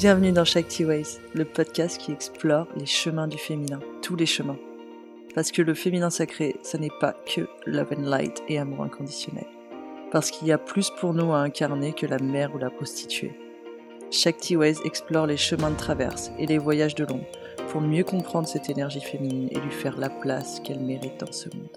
[0.00, 4.56] Bienvenue dans Shakti Ways, le podcast qui explore les chemins du féminin, tous les chemins.
[5.34, 9.44] Parce que le féminin sacré, ce n'est pas que love and light et amour inconditionnel.
[10.10, 13.38] Parce qu'il y a plus pour nous à incarner que la mère ou la prostituée.
[14.10, 17.26] Shakti Ways explore les chemins de traverse et les voyages de l'ombre
[17.68, 21.50] pour mieux comprendre cette énergie féminine et lui faire la place qu'elle mérite dans ce
[21.54, 21.76] monde.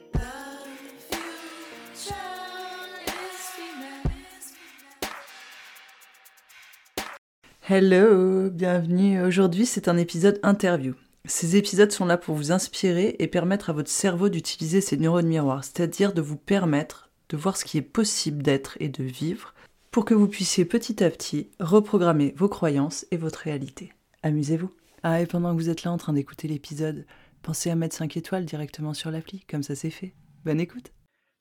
[7.69, 9.23] Hello, bienvenue.
[9.23, 10.95] Aujourd'hui, c'est un épisode interview.
[11.23, 15.27] Ces épisodes sont là pour vous inspirer et permettre à votre cerveau d'utiliser ses neurones
[15.27, 19.53] miroirs, c'est-à-dire de vous permettre de voir ce qui est possible d'être et de vivre
[19.91, 23.93] pour que vous puissiez petit à petit reprogrammer vos croyances et votre réalité.
[24.23, 24.73] Amusez-vous.
[25.03, 27.05] Ah, et pendant que vous êtes là en train d'écouter l'épisode,
[27.43, 30.13] pensez à mettre 5 étoiles directement sur l'appli, comme ça c'est fait.
[30.43, 30.91] Bonne écoute.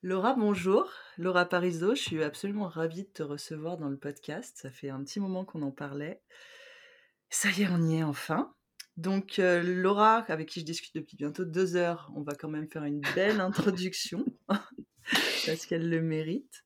[0.05, 0.91] Laura, bonjour.
[1.17, 4.59] Laura Parizeau, je suis absolument ravie de te recevoir dans le podcast.
[4.61, 6.21] Ça fait un petit moment qu'on en parlait.
[7.31, 8.53] Ça y est, on y est enfin.
[8.97, 12.69] Donc, euh, Laura, avec qui je discute depuis bientôt deux heures, on va quand même
[12.69, 16.65] faire une belle introduction, parce qu'elle le mérite.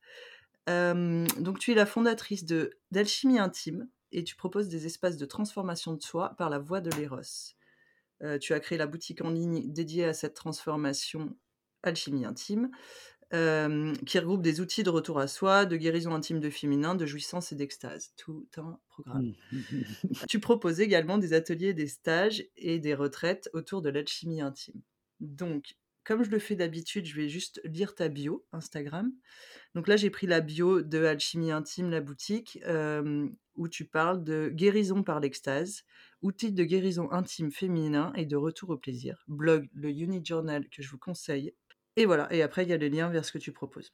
[0.71, 5.27] Euh, donc, tu es la fondatrice de d'Alchimie Intime et tu proposes des espaces de
[5.27, 7.21] transformation de soi par la voie de l'éros.
[8.23, 11.37] Euh, tu as créé la boutique en ligne dédiée à cette transformation
[11.83, 12.71] Alchimie Intime
[13.31, 17.53] qui regroupe des outils de retour à soi, de guérison intime de féminin, de jouissance
[17.53, 18.13] et d'extase.
[18.17, 19.35] Tout un programme.
[19.53, 19.59] Mmh.
[20.29, 24.81] tu proposes également des ateliers, des stages et des retraites autour de l'alchimie intime.
[25.21, 25.75] Donc,
[26.07, 29.13] comme je le fais d'habitude, je vais juste lire ta bio Instagram.
[29.75, 32.61] Donc là, j'ai pris la bio de Alchimie Intime, la boutique,
[33.57, 35.83] où tu parles de guérison par l'extase,
[36.23, 39.25] outils de guérison intime féminin et de retour au plaisir.
[39.27, 41.53] Blog, le Uni Journal que je vous conseille
[41.97, 43.93] et voilà, et après, il y a le lien vers ce que tu proposes.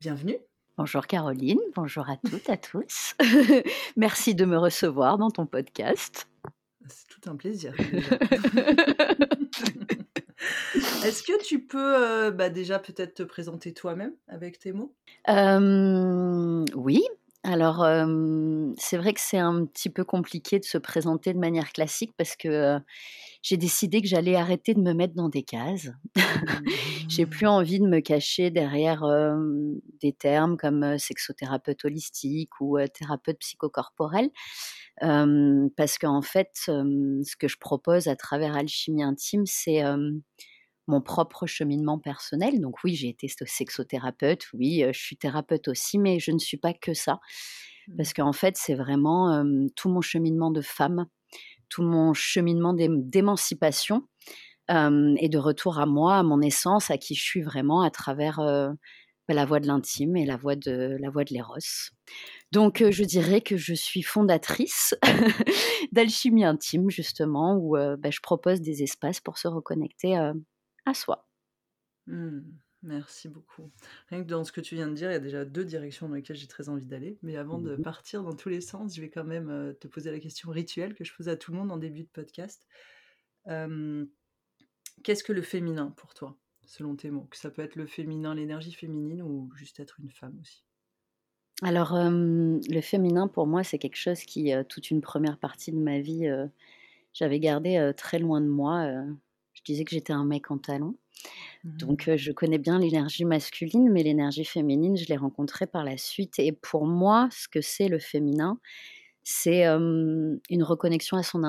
[0.00, 0.36] Bienvenue.
[0.76, 3.14] Bonjour Caroline, bonjour à toutes, à tous.
[3.96, 6.28] Merci de me recevoir dans ton podcast.
[6.88, 7.72] C'est tout un plaisir.
[11.04, 14.94] Est-ce que tu peux euh, bah, déjà peut-être te présenter toi-même avec tes mots?
[15.28, 17.02] Euh, Oui,
[17.44, 17.86] alors,
[18.78, 22.36] c'est vrai que c'est un petit peu compliqué de se présenter de manière classique parce
[22.36, 22.78] que
[23.42, 25.90] j'ai décidé que j'allais arrêter de me mettre dans des cases.
[27.08, 27.50] j'ai plus mmh.
[27.50, 29.04] envie de me cacher derrière
[30.00, 34.30] des termes comme sexothérapeute holistique ou thérapeute psychocorporel.
[35.00, 39.82] parce qu'en fait, ce que je propose à travers Alchimie Intime, c'est
[40.86, 42.60] mon propre cheminement personnel.
[42.60, 46.74] Donc oui, j'ai été sexothérapeute, oui, je suis thérapeute aussi, mais je ne suis pas
[46.74, 47.20] que ça.
[47.96, 48.12] Parce mmh.
[48.14, 49.44] qu'en fait, c'est vraiment
[49.76, 51.06] tout mon cheminement de femme,
[51.68, 54.06] tout mon cheminement d'émancipation
[54.68, 58.38] et de retour à moi, à mon essence, à qui je suis vraiment à travers
[58.38, 61.58] bah, la voie de l'intime et la voie de la de l'éros.
[62.52, 64.94] Donc, je dirais que je suis fondatrice
[65.92, 70.16] d'Alchimie Intime, justement, où bah, je propose des espaces pour se reconnecter
[70.86, 71.28] à soi.
[72.06, 72.40] Mmh.
[72.82, 73.70] merci beaucoup.
[74.10, 76.08] Rien que dans ce que tu viens de dire, il y a déjà deux directions
[76.08, 77.18] dans lesquelles j'ai très envie d'aller.
[77.22, 80.10] Mais avant de mmh partir dans tous les sens, je vais quand même te poser
[80.10, 82.66] la question rituelle que je pose à tout le monde en début de podcast.
[85.02, 87.26] Qu'est-ce que le féminin pour toi, selon tes mots?
[87.30, 90.64] Que ça peut être le féminin, l'énergie féminine ou juste être une femme aussi?
[91.62, 96.00] Alors, le féminin pour moi, c'est quelque chose qui, toute une première partie de ma
[96.00, 96.28] vie,
[97.12, 99.04] j'avais gardé très loin de moi
[99.64, 100.96] disais que j'étais un mec en talons.
[101.64, 105.96] Mmh Donc, je connais bien l'énergie masculine, mais l'énergie féminine, je l'ai rencontrée par la
[105.96, 106.38] suite.
[106.38, 108.58] Et pour moi, ce que c'est le féminin,
[109.22, 111.42] c'est une reconnexion à son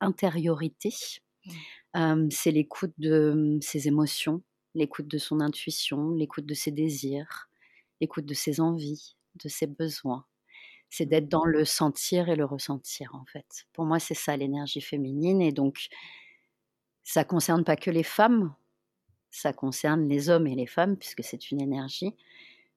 [0.00, 0.94] intériorité.
[1.94, 2.30] Mmh.
[2.30, 4.42] c'est l'écoute de ses émotions,
[4.74, 7.48] l'écoute de son intuition, l'écoute de ses désirs,
[8.00, 10.24] l'écoute de ses envies, de ses besoins.
[10.90, 11.08] C'est mmh.
[11.08, 13.66] d'être dans le sentir et le ressentir, en fait.
[13.72, 15.40] Pour moi, c'est ça l'énergie féminine.
[15.40, 15.88] Et donc,
[17.04, 18.54] ça concerne pas que les femmes,
[19.30, 22.14] ça concerne les hommes et les femmes, puisque c'est une énergie.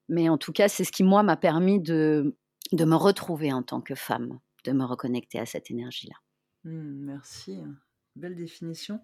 [0.10, 2.36] Mais en tout cas, c'est ce qui, moi, m'a permis de,
[2.72, 6.16] de me retrouver en tant que femme, de me reconnecter à cette énergie-là.
[6.64, 7.60] Mmh, merci,
[8.16, 9.02] belle définition.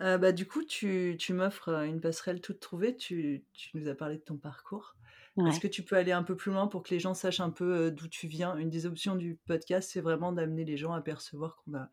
[0.00, 2.96] Euh, bah, du coup, tu, tu m'offres une passerelle toute trouvée.
[2.96, 4.96] Tu, tu, nous as parlé de ton parcours.
[5.46, 7.50] Est-ce que tu peux aller un peu plus loin pour que les gens sachent un
[7.50, 8.56] peu d'où tu viens?
[8.56, 11.90] Une des options du podcast, c'est vraiment d'amener les gens à percevoir qu'on a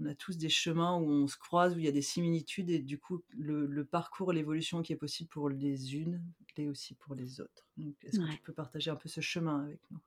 [0.00, 2.70] on a tous des chemins où on se croise, où il y a des similitudes,
[2.70, 6.22] et du coup, le, parcours, l'évolution qui est possible pour les unes,
[6.56, 7.66] l'est aussi pour les autres.
[8.02, 9.98] est-ce que tu peux partager un peu ce chemin avec nous?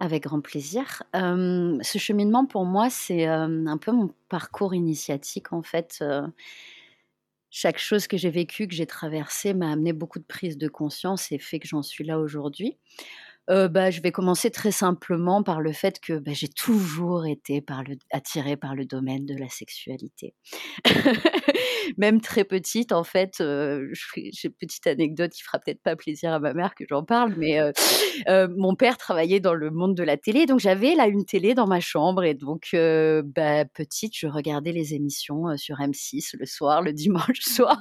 [0.00, 1.02] Avec grand plaisir.
[1.12, 6.02] ce cheminement, pour moi, c'est un peu mon parcours initiatique, en fait.
[7.50, 11.32] chaque chose que j'ai vécue, que j'ai traversée, m'a amené beaucoup de prise de conscience
[11.32, 12.78] et fait que j'en suis là aujourd'hui.
[13.48, 17.64] Bah, je vais commencer très simplement par le fait que bah, j'ai toujours été
[18.10, 20.34] attirée par le domaine de la sexualité.
[21.98, 26.40] Même très petite, en fait, j'ai une petite anecdote qui fera peut-être pas plaisir à
[26.40, 27.58] ma mère que j'en parle, mais
[28.56, 31.66] mon père travaillait dans le monde de la télé, donc j'avais là une télé dans
[31.66, 36.92] ma chambre et donc bah, petite, je regardais les émissions sur M6 le soir, le
[36.92, 37.78] dimanche soir.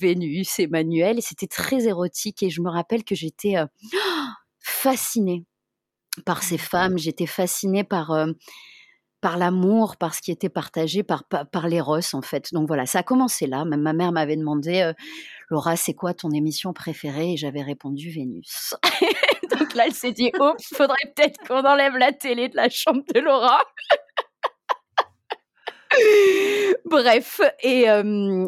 [0.00, 2.42] Vénus, Emmanuel, et c'était très érotique.
[2.42, 3.56] Et je me rappelle que j'étais
[4.82, 5.44] fascinée
[6.26, 8.26] par ces femmes, j'étais fascinée par,
[9.20, 12.52] par l'amour, par ce qui était partagé, par, par, l'éros en fait.
[12.52, 13.64] Donc voilà, ça a commencé là.
[13.64, 14.92] Même ma mère m'avait demandé,
[15.48, 17.32] Laura, c'est quoi ton émission préférée?
[17.32, 18.74] Et j'avais répondu Vénus.
[19.50, 23.02] Donc là, elle s'est dit, oh, faudrait peut-être qu'on enlève la télé de la chambre
[23.14, 23.62] de Laura.
[26.84, 27.86] Bref, et,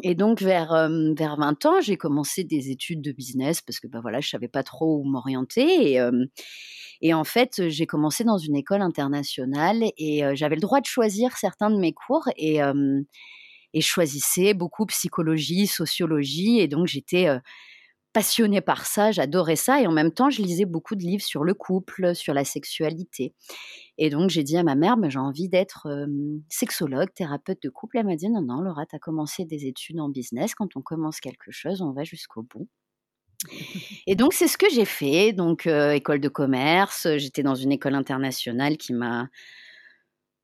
[0.03, 4.01] et, donc vers, vers 20 ans, j'ai commencé des études de business parce que ben
[4.01, 5.93] voilà, je savais pas trop où m'orienter.
[5.93, 6.01] Et,
[7.01, 11.37] et, en fait, j'ai commencé dans une école internationale et j'avais le droit de choisir
[11.37, 16.61] certains de mes cours et, et je choisissais beaucoup psychologie, sociologie.
[16.61, 17.29] Et donc j'étais
[18.15, 19.83] passionnée par ça, j'adorais ça.
[19.83, 23.35] Et en même temps, je lisais beaucoup de livres sur le couple, sur la sexualité.
[23.99, 25.89] Et donc, j'ai dit à ma mère, bah, j'ai envie d'être
[26.49, 27.99] sexologue, thérapeute de couple.
[27.99, 30.55] Elle m'a dit, non, non, Laura, tu as commencé des études en business.
[30.55, 32.69] Quand on commence quelque chose, on va jusqu'au bout.
[34.07, 35.33] Et donc, c'est ce que j'ai fait.
[35.33, 39.29] Donc, école de commerce, j'étais dans une école internationale qui m'a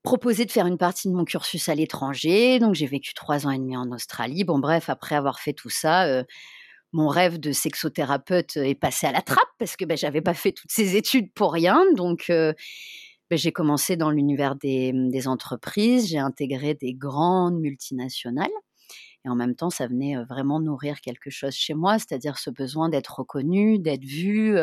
[0.03, 2.59] proposé de faire une partie de mon cursus à l'étranger.
[2.59, 4.43] Donc, j'ai vécu trois ans et demi en Australie.
[4.43, 6.25] Bon, bref, après avoir fait tout ça,
[6.93, 10.51] mon rêve de sexothérapeute est passé à la trappe parce que ben, j'avais pas fait
[10.51, 11.83] toutes ces études pour rien.
[11.95, 12.55] Donc, ben,
[13.31, 18.49] j'ai commencé dans l'univers des, des entreprises, j'ai intégré des grandes multinationales.
[19.25, 22.89] Et en même temps, ça venait vraiment nourrir quelque chose chez moi, c'est-à-dire ce besoin
[22.89, 24.57] d'être reconnu, d'être vu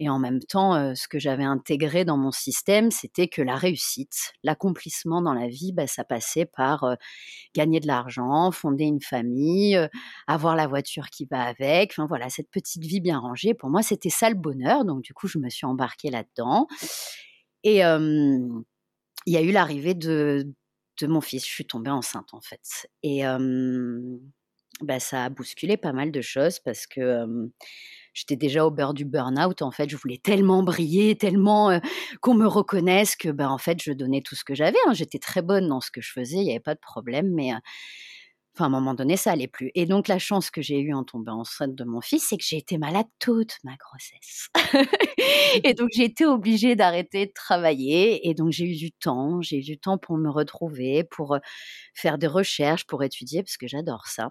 [0.00, 4.32] et en même temps, ce que j'avais intégré dans mon système, c'était que la réussite,
[4.44, 6.96] l'accomplissement dans la vie, bah, ça passait par
[7.54, 9.76] gagner de l'argent, fonder une famille,
[10.28, 11.92] avoir la voiture qui va avec.
[11.92, 13.54] Enfin voilà, cette petite vie bien rangée.
[13.54, 14.84] Pour moi, c'était ça le bonheur.
[14.84, 16.68] Donc du coup, je me suis embarquée là-dedans.
[17.64, 20.54] Et il y a eu l'arrivée de,
[20.98, 21.44] de mon fils.
[21.44, 22.88] Je suis tombée enceinte en fait.
[23.02, 23.22] Et
[24.80, 27.26] bah, ça a bousculé pas mal de choses parce que
[28.14, 29.62] j'étais déjà au beurre du burn-out.
[29.62, 31.80] En fait, je voulais tellement briller, tellement
[32.20, 34.78] qu'on me reconnaisse que, ben, en fait, je donnais tout ce que j'avais.
[34.86, 34.92] Hein.
[34.92, 37.52] J'étais très bonne dans ce que je faisais, il n'y avait pas de problème, mais
[38.62, 39.70] à un moment donné, ça allait plus.
[39.74, 42.44] Et donc, la chance que j'ai eue en tombant enceinte de mon fils, c'est que
[42.44, 44.48] j'ai été malade toute ma grossesse.
[45.64, 48.28] et donc, j'ai été obligée d'arrêter de travailler.
[48.28, 49.40] Et donc, j'ai eu du temps.
[49.42, 51.38] J'ai eu du temps pour me retrouver, pour
[51.94, 54.30] faire des recherches, pour étudier, parce que j'adore ça.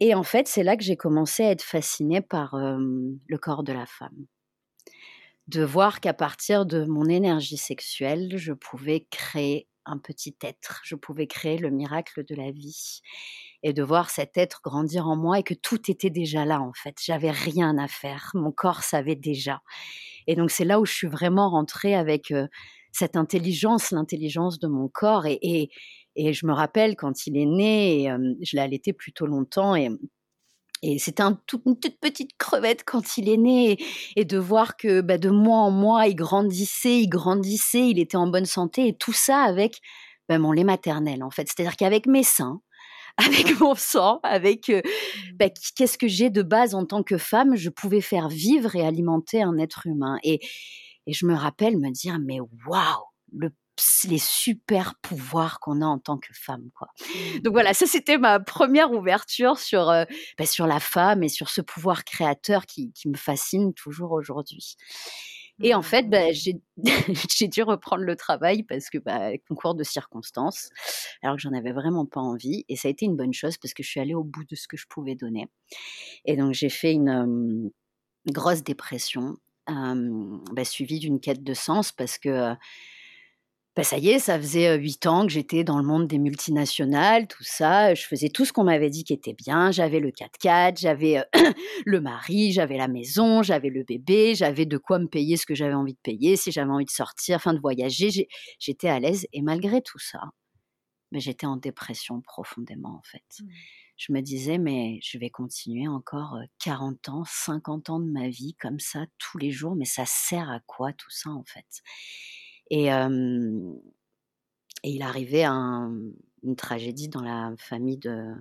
[0.00, 3.72] Et en fait, c'est là que j'ai commencé à être fascinée par le corps de
[3.72, 4.26] la femme.
[5.48, 10.94] De voir qu'à partir de mon énergie sexuelle, je pouvais créer un petit être, je
[10.94, 13.00] pouvais créer le miracle de la vie.
[13.64, 16.72] Et de voir cet être grandir en moi et que tout était déjà là en
[16.72, 16.96] fait.
[17.00, 19.62] J'avais rien à faire, mon corps savait déjà.
[20.26, 22.32] Et donc c'est là où je suis vraiment rentrée avec
[22.90, 25.70] cette intelligence, l'intelligence de mon corps et,
[26.16, 28.10] et je me rappelle quand il est né, et,
[28.42, 29.88] je l'ai allaité plutôt longtemps et
[30.82, 33.78] et c'était un une toute petite crevette quand il est né,
[34.16, 38.16] et, de voir que bah, de mois en mois, il grandissait, il grandissait, il était
[38.16, 39.78] en bonne santé, et tout ça avec
[40.28, 41.46] bah, mon lait maternel, en fait.
[41.48, 42.60] C'est-à-dire qu'avec mes seins,
[43.16, 44.72] avec mon sang, avec
[45.34, 48.84] bah, qu'est-ce que j'ai de base en tant que femme, je pouvais faire vivre et
[48.84, 50.18] alimenter un être humain.
[50.24, 50.40] Et,
[51.06, 53.50] et je me rappelle me dire, mais waouh, le
[54.04, 56.88] les super pouvoirs qu'on a en tant que femme quoi.
[57.00, 57.38] Mmh.
[57.40, 61.60] Donc voilà, ça c'était ma première ouverture sur bah, sur la femme et sur ce
[61.60, 64.76] pouvoir créateur qui, me fascine toujours aujourd'hui.
[65.62, 65.82] Et en mmh.
[65.82, 70.70] fait, bah, j'ai dû reprendre le travail parce que bah, concours de circonstances,
[71.22, 72.64] alors que j'en avais vraiment pas envie.
[72.68, 74.56] Et ça a été une bonne chose parce que je suis allée au bout de
[74.56, 75.48] ce que je pouvais donner.
[76.24, 77.70] Et donc j'ai fait une
[78.26, 79.36] grosse dépression,
[80.64, 82.54] suivie d'une quête de sens parce que
[83.74, 87.26] bah, ça y est, ça faisait huit ans que j'étais dans le monde des multinationales,
[87.26, 87.94] tout ça.
[87.94, 89.70] Je faisais tout ce qu'on m'avait dit qui était bien.
[89.70, 91.22] J'avais le 4x4, j'avais
[91.86, 95.54] le mari, j'avais la maison, j'avais le bébé, j'avais de quoi me payer ce que
[95.54, 98.28] j'avais envie de payer, si j'avais envie de sortir, enfin de voyager.
[98.58, 99.26] J'étais à l'aise.
[99.32, 100.20] Et malgré tout ça,
[101.10, 103.24] mais j'étais en dépression profondément, en fait.
[103.40, 103.48] Mmh.
[103.96, 108.54] Je me disais, mais je vais continuer encore 40 ans, 50 ans de ma vie
[108.54, 111.82] comme ça, tous les jours, mais ça sert à quoi tout ça, en fait?
[112.72, 112.88] Et,
[114.84, 115.94] il arrivait un,
[116.42, 118.34] une tragédie dans la famille de,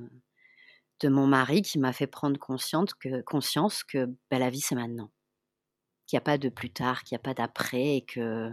[1.02, 4.76] de mon mari qui m'a fait prendre conscience que, conscience que bah, la vie, c'est
[4.76, 5.12] maintenant.
[6.08, 8.52] qu'il n'y a pas de plus tard, qu'il n'y a pas d'après et que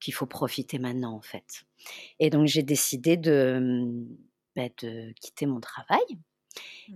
[0.00, 1.64] qu'il faut profiter maintenant en fait.
[2.18, 4.06] Et donc j'ai décidé de,
[4.54, 6.04] bah, de quitter mon travail.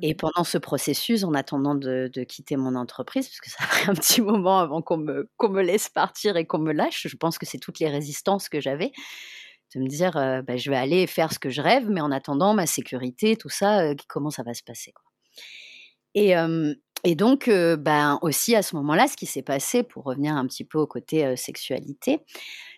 [0.03, 0.17] Et mmh.
[0.17, 3.95] pendant ce processus, en attendant de, quitter mon entreprise, parce que ça a pris un
[3.95, 7.39] petit moment avant qu'on me, qu'on me laisse partir et qu'on me lâche, je pense
[7.39, 8.93] que c'est toutes les résistances que j'avais,
[9.75, 12.55] de me dire, bah, je vais aller faire ce que je rêve, mais en attendant,
[12.55, 15.05] ma sécurité, tout ça, comment ça va se passer quoi.
[16.15, 16.35] Et,
[17.05, 20.65] et donc, ben, aussi à ce moment-là, ce qui s'est passé, pour revenir un petit
[20.65, 22.21] peu au côté sexualité,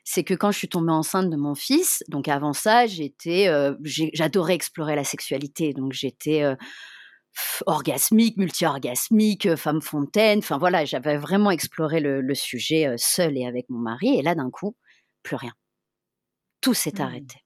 [0.04, 3.48] c'est que quand je suis tombée enceinte de mon fils, donc avant ça, j'étais,
[4.12, 6.44] j'adorais explorer la sexualité, donc j'étais
[7.66, 13.78] orgasmique, multi-orgasmique, femme fontaine, enfin voilà, j'avais vraiment exploré le, sujet seule et avec mon
[13.78, 14.76] mari, et là d'un coup,
[15.22, 15.52] plus rien.
[16.60, 17.02] Tout s'est mmh.
[17.02, 17.36] arrêté.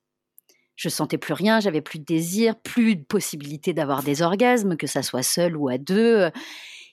[0.77, 4.87] Je sentais plus rien, j'avais plus de désir, plus de possibilité d'avoir des orgasmes, que
[4.87, 6.31] ça soit seul ou à deux.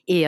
[0.08, 0.26] Et,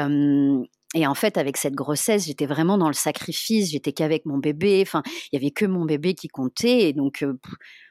[0.96, 3.72] et en fait, avec cette grossesse, j'étais vraiment dans le sacrifice.
[3.72, 4.82] J'étais qu'avec mon bébé.
[4.82, 6.90] Enfin, il y avait que mon bébé qui comptait.
[6.90, 7.24] Et donc,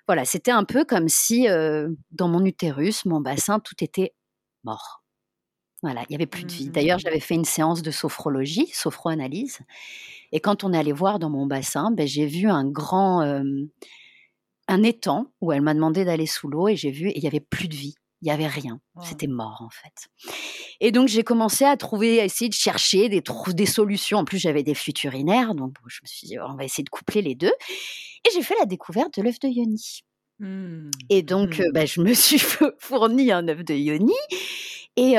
[0.09, 4.15] voilà, c'était un peu comme si dans mon utérus, mon bassin, tout était
[4.65, 5.03] mort.
[5.83, 6.71] Voilà, il y avait plus de vie.
[6.71, 7.03] D'ailleurs, mmh.
[7.05, 9.59] j'avais fait une séance de sophrologie, sophroanalyse.
[10.31, 13.43] Et quand on est allé voir dans mon bassin, ben, j'ai vu un grand,
[14.69, 17.27] un étang où elle m'a demandé d'aller sous l'eau et j'ai vu, et il y
[17.27, 17.95] avait plus de vie.
[18.25, 18.79] Il y avait rien.
[19.03, 20.09] C'était mort, en fait.
[20.79, 24.19] Et donc, j'ai commencé à trouver, à essayer de chercher des, des solutions.
[24.19, 25.57] En plus, j'avais des futurinaires.
[25.57, 27.51] Donc, je me suis dit, on va essayer de coupler les deux.
[28.25, 30.03] Et j'ai fait la découverte de l'œuf de Yoni.
[30.39, 30.91] Mmh.
[31.11, 31.73] Et donc, mmh.
[31.73, 32.41] bah, je me suis
[32.79, 34.15] fourni un œuf de Yoni.
[34.95, 35.15] Et,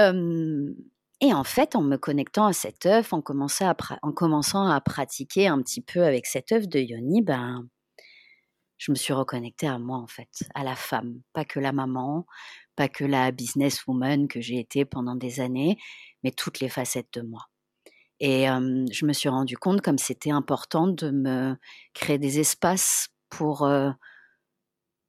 [1.19, 5.62] et en fait, en me connectant à cet œuf, en, en commençant à pratiquer un
[5.62, 7.67] petit peu avec cet œuf de Yoni, ben,
[8.83, 12.25] je me suis reconnectée à moi, en fait, à la femme, pas que la maman,
[12.75, 15.77] pas que la businesswoman que j'ai été pendant des années,
[16.21, 17.47] mais toutes les facettes de moi.
[18.19, 21.55] Et je me suis rendu compte comme c'était important de me
[21.93, 23.65] créer des espaces pour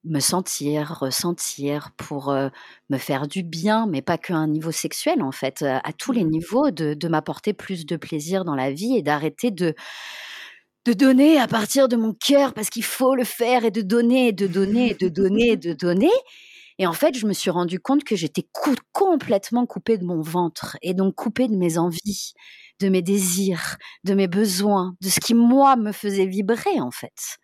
[0.04, 5.32] me sentir, ressentir, pour me faire du bien, mais pas qu'à un niveau sexuel en
[5.32, 6.30] fait, à tous les mmh.
[6.30, 9.74] niveaux, de, de m'apporter plus de plaisir dans la vie et d'arrêter de
[10.84, 14.32] de donner à partir de mon cœur parce qu'il faut le faire et de donner,
[14.32, 16.12] de donner, de donner, de donner.
[16.78, 18.46] Et en fait, je me suis rendu compte que j'étais
[18.92, 22.34] complètement coupée de mon ventre et donc coupée de mes envies,
[22.80, 27.38] de mes désirs, de mes besoins, de ce qui moi me faisait vibrer en fait.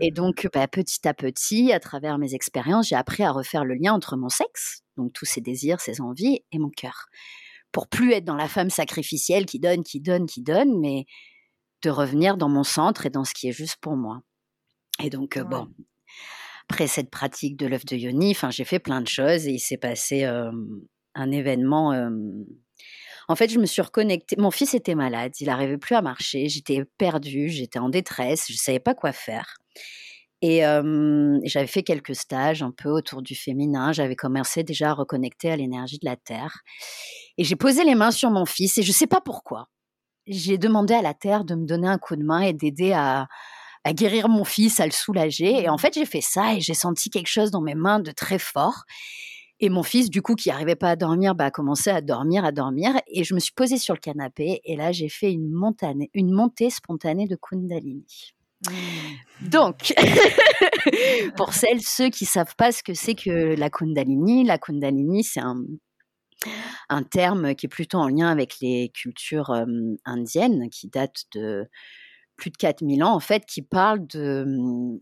[0.00, 0.14] Et mmh.
[0.14, 3.92] donc, bah, petit à petit, à travers mes expériences, j'ai appris à refaire le lien
[3.92, 7.06] entre mon sexe, donc tous ces désirs, ces envies, et mon cœur,
[7.70, 11.04] pour plus être dans la femme sacrificielle qui donne, qui donne, qui donne, mais
[11.84, 14.20] de revenir dans mon centre et dans ce qui est juste pour moi.
[15.02, 15.68] Et donc, euh, bon,
[16.68, 19.76] après cette pratique de l'œuf de Yoni, j'ai fait plein de choses et il s'est
[19.76, 21.92] passé un événement.
[23.28, 24.36] En fait, je me suis reconnectée.
[24.38, 28.54] Mon fils était malade, il n'arrivait plus à marcher, j'étais perdue, j'étais en détresse, je
[28.54, 29.56] ne savais pas quoi faire.
[30.46, 30.60] Et
[31.44, 33.92] j'avais fait quelques stages un peu autour du féminin.
[33.92, 36.60] J'avais commencé déjà à reconnecter à l'énergie de la terre.
[37.38, 39.68] Et j'ai posé les mains sur mon fils et je ne sais pas pourquoi
[40.26, 43.28] j'ai demandé à la Terre de me donner un coup de main et d'aider à,
[43.88, 45.62] guérir mon fils, à le soulager.
[45.62, 45.78] Et en mmh.
[45.78, 48.84] fait, j'ai fait ça et j'ai senti quelque chose dans mes mains de très fort.
[49.60, 52.44] Et mon fils, du coup, qui n'arrivait pas à dormir, bah, a commencé à dormir,
[52.44, 52.92] à dormir.
[53.06, 54.60] Et je me suis posée sur le canapé.
[54.64, 55.52] Et là, j'ai fait une,
[56.14, 58.34] une montée spontanée de Kundalini.
[58.66, 59.48] Mmh.
[59.48, 59.94] Donc,
[61.36, 65.40] pour celles, ceux qui savent pas ce que c'est que la Kundalini, la Kundalini, c'est
[65.40, 65.62] un,
[66.88, 69.52] un terme qui est plutôt en lien avec les cultures
[70.04, 71.68] indiennes, qui datent de
[72.36, 74.44] plus de 4000 ans, en fait, qui parle de,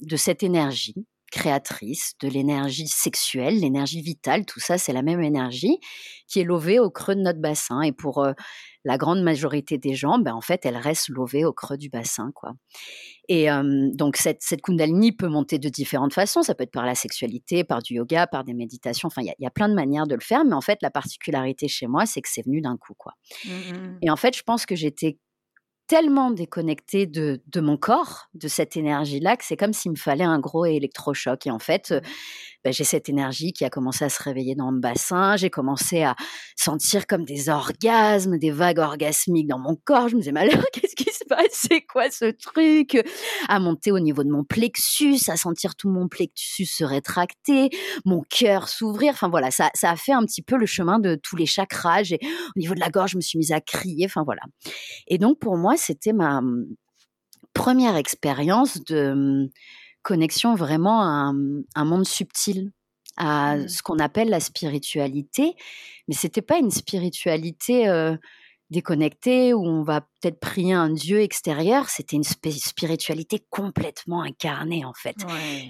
[0.01, 5.79] de cette énergie créatrice, de l'énergie sexuelle, l'énergie vitale, tout ça, c'est la même énergie
[6.29, 7.81] qui est lovée au creux de notre bassin.
[7.81, 8.25] Et pour
[8.85, 12.31] la grande majorité des gens, ben, en fait, elle reste lovée au creux du bassin.
[12.35, 12.53] quoi.
[13.29, 13.49] Et
[13.95, 16.43] donc, cette, cette, Kundalini peut monter de différentes façons.
[16.43, 19.07] Ça peut être par la sexualité, par du yoga, par des méditations.
[19.07, 20.45] Enfin, il y, a plein de manières de le faire.
[20.45, 22.95] Mais en fait, la particularité chez moi, c'est que c'est venu d'un coup.
[22.95, 23.15] quoi.
[23.45, 23.99] Mmh, mmh.
[24.03, 25.19] Et en fait, je pense que j'étais
[25.87, 30.25] tellement déconnectée de, de, mon corps, de cette énergie-là, que c'est comme s'il me fallait
[30.25, 31.47] un gros électrochoc.
[31.47, 31.95] Et en fait,
[32.65, 35.37] bah, j'ai cette énergie qui a commencé à se réveiller dans mon bassin.
[35.37, 36.15] J'ai commencé à
[36.57, 40.09] sentir comme des orgasmes, des vagues orgasmiques dans mon corps.
[40.09, 41.47] Je me disais, alors, qu'est-ce qui se passe?
[41.51, 42.99] C'est quoi ce truc?
[43.49, 47.71] À monter au niveau de mon plexus, à sentir tout mon plexus se rétracter,
[48.05, 49.13] mon cœur s'ouvrir.
[49.13, 52.03] Enfin voilà, ça, ça a fait un petit peu le chemin de tous les chakras.
[52.11, 52.21] Et
[52.57, 54.07] au niveau de la gorge, je me suis mise à crier.
[54.07, 54.43] Enfin voilà.
[55.09, 56.67] Et donc, pour moi, c'était ma mmh,
[57.53, 59.49] première expérience de mmh,
[60.03, 61.33] connexion vraiment à
[61.75, 62.73] un, monde subtil,
[63.17, 63.69] à mmh.
[63.69, 65.55] ce qu'on appelle la spiritualité.
[66.09, 67.89] Mais c'était pas une spiritualité
[68.73, 71.89] déconnecté, où on va peut-être prier un dieu extérieur.
[71.89, 75.15] C'était une spiritualité complètement incarnée, en fait.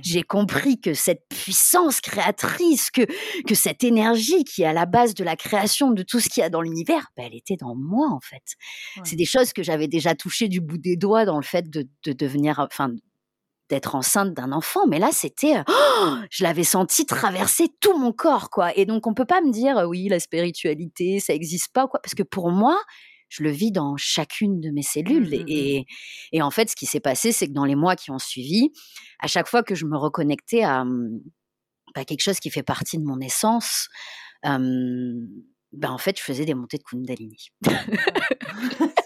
[0.02, 3.02] J'ai compris que cette puissance créatrice, que,
[3.46, 6.40] que cette énergie qui est à la base de la création de tout ce qu'il
[6.40, 8.54] y a dans l'univers, ben, elle était dans moi, en fait.
[9.04, 11.86] C'est des choses que j'avais déjà touchées du bout des doigts dans le fait de,
[12.06, 12.94] de devenir, enfin,
[13.73, 18.50] d'être enceinte d'un enfant, mais là c'était, oh, je l'avais senti traverser tout mon corps,
[18.50, 18.76] quoi.
[18.76, 22.14] Et donc on peut pas me dire, oui, la spiritualité, ça existe pas, quoi, parce
[22.14, 22.79] que pour moi,
[23.31, 25.25] je le vis dans chacune de mes cellules.
[25.25, 25.49] Mmh, mmh, mmh.
[25.49, 25.87] et,
[26.33, 28.69] et, en fait, ce qui s'est passé, c'est que dans les mois qui ont suivi,
[29.21, 30.85] à chaque fois que je me reconnectais à,
[31.95, 33.88] bah, quelque chose qui fait partie de mon essence,
[34.45, 37.49] ben en fait, je faisais des montées de Kundalini.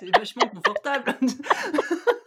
[0.01, 1.17] c'est vachement confortable.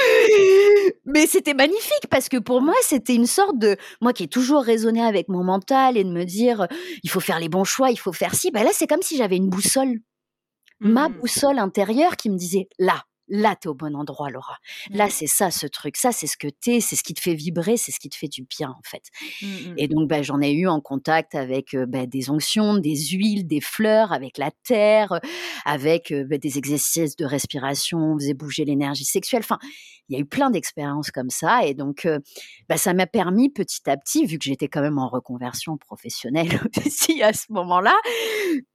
[1.04, 4.62] Mais c'était magnifique parce que pour moi, c'était une sorte de moi qui ai toujours
[4.62, 6.66] raisonné avec mon mental et de me dire
[7.02, 8.50] il faut faire les bons choix, il faut faire ci.
[8.50, 10.00] Ben là, c'est comme si j'avais une boussole,
[10.80, 11.14] ma mmh.
[11.14, 14.58] boussole intérieure qui me disait là, là, tu es au bon endroit, Laura.
[14.90, 15.10] Là, mmh.
[15.10, 15.96] c'est ça, ce truc.
[15.96, 18.08] Ça, c'est ce que tu es, c'est ce qui te fait vibrer, c'est ce qui
[18.08, 19.04] te fait du bien, en fait.
[19.42, 23.46] Mmh, et donc, bah, j'en ai eu en contact avec bah, des onctions, des huiles,
[23.46, 25.20] des fleurs, avec la terre,
[25.64, 29.42] avec bah, des exercices de respiration, on faisait bouger l'énergie sexuelle.
[29.42, 29.58] Enfin,
[30.08, 31.64] il y a eu plein d'expériences comme ça.
[31.64, 32.08] Et donc,
[32.68, 36.60] bah, ça m'a permis petit à petit, vu que j'étais quand même en reconversion professionnelle
[36.86, 37.94] aussi à ce moment-là,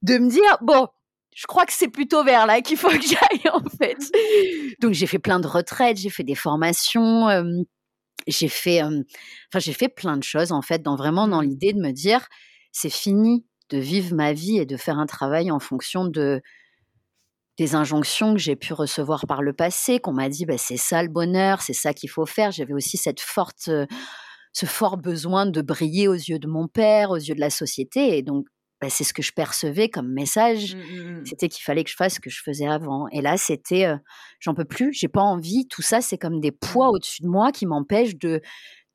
[0.02, 0.88] de me dire, bon,
[1.36, 3.98] je crois que c'est plutôt vers là qu'il faut que j'aille en fait.
[4.80, 7.28] Donc j'ai fait plein de retraites, j'ai fait des formations,
[8.26, 11.46] j'ai fait, enfin j'ai fait plein de choses en fait, dans vraiment dans mmh.
[11.46, 12.26] l'idée de me dire
[12.72, 16.40] c'est fini de vivre ma vie et de faire un travail en fonction de
[17.58, 21.02] des injonctions que j'ai pu recevoir par le passé, qu'on m'a dit bah, c'est ça
[21.02, 22.50] le bonheur, c'est ça qu'il faut faire.
[22.50, 23.70] J'avais aussi cette forte,
[24.52, 28.16] ce fort besoin de briller aux yeux de mon père, aux yeux de la société,
[28.16, 28.46] et donc
[28.80, 30.74] bah, c'est ce que je percevais comme message.
[30.74, 31.26] Mmh, mmh, mmh.
[31.26, 33.08] C'était qu'il fallait que je fasse ce que je faisais avant.
[33.12, 33.86] Et là, c'était,
[34.40, 35.66] j'en peux plus, j'ai pas envie.
[35.68, 38.40] Tout ça, c'est comme des poids au-dessus de moi qui m'empêchent de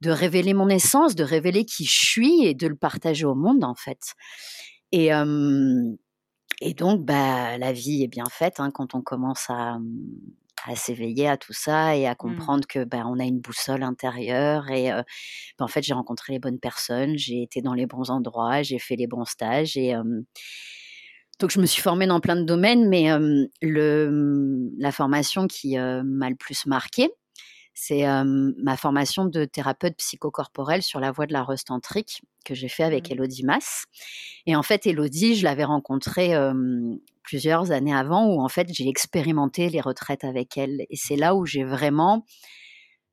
[0.01, 3.63] de révéler mon essence, de révéler qui je suis et de le partager au monde
[3.63, 4.15] en fait.
[4.91, 5.11] Et
[6.61, 9.79] et donc, bah, la vie est bien faite hein, quand on commence à,
[10.67, 12.15] à s'éveiller à tout ça et à mmh.
[12.15, 15.03] comprendre que ben on a une boussole intérieure et ben,
[15.65, 18.95] en fait j'ai rencontré les bonnes personnes, j'ai été dans les bons endroits, j'ai fait
[18.95, 19.93] les bons stages et
[21.39, 23.09] donc je me suis formée dans plein de domaines, mais
[23.61, 27.09] le, mmh, la formation qui m'a le plus marquée,
[27.73, 32.83] c'est ma formation de thérapeute psychocorporelle sur la voie de la restantrique que j'ai fait
[32.83, 33.13] avec mmh.
[33.13, 33.85] Elodie Mass.
[34.45, 36.33] Et en fait, Elodie, je l'avais rencontrée
[37.23, 40.81] plusieurs années avant où en fait j'ai expérimenté les retraites avec elle.
[40.89, 42.25] Et c'est là où j'ai vraiment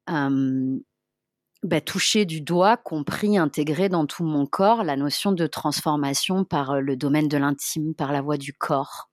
[0.07, 6.81] bah, touché du doigt, compris, intégré dans tout mon corps la notion de transformation par
[6.81, 9.11] le domaine de l'intime, par la voie du corps.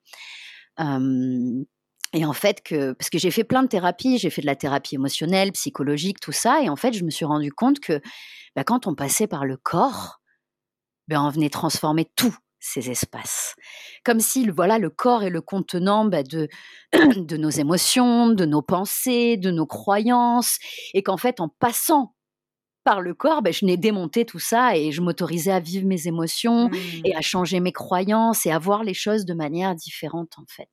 [2.13, 4.55] Et en fait, que, parce que j'ai fait plein de thérapies, j'ai fait de la
[4.55, 8.01] thérapie émotionnelle, psychologique, tout ça, et en fait, je me suis rendu compte que
[8.55, 10.21] bah, quand on passait par le corps,
[11.07, 13.55] ben, on venait transformer tous ces espaces.
[14.03, 16.47] Comme si voilà, le corps est le contenant bah, de,
[16.93, 20.57] de nos émotions, de nos pensées, de nos croyances,
[20.93, 22.15] et qu'en fait, en passant
[22.83, 26.07] par le corps, ben, je n'ai démonté tout ça et je m'autorisais à vivre mes
[26.07, 26.69] émotions
[27.03, 27.17] et mmh.
[27.17, 30.69] à changer mes croyances et à voir les choses de manière différente en fait.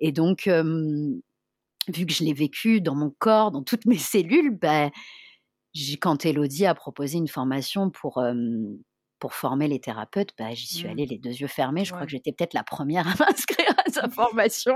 [0.00, 4.90] Et donc, vu que je l'ai vécu dans mon corps, dans toutes mes cellules, bah,
[6.00, 8.22] quand Elodie a proposé une formation pour,
[9.18, 10.90] pour former les thérapeutes, bah, j'y suis mmh.
[10.90, 11.84] allée les deux yeux fermés.
[11.84, 14.74] Je crois que j'étais peut-être la première à m'inscrire à sa formation.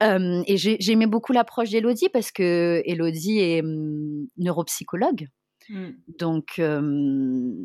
[0.46, 3.62] et j'aimais beaucoup l'approche d'Elodie parce que Elodie est
[4.36, 5.28] neuropsychologue.
[5.68, 5.88] Mmh.
[6.18, 6.60] Donc,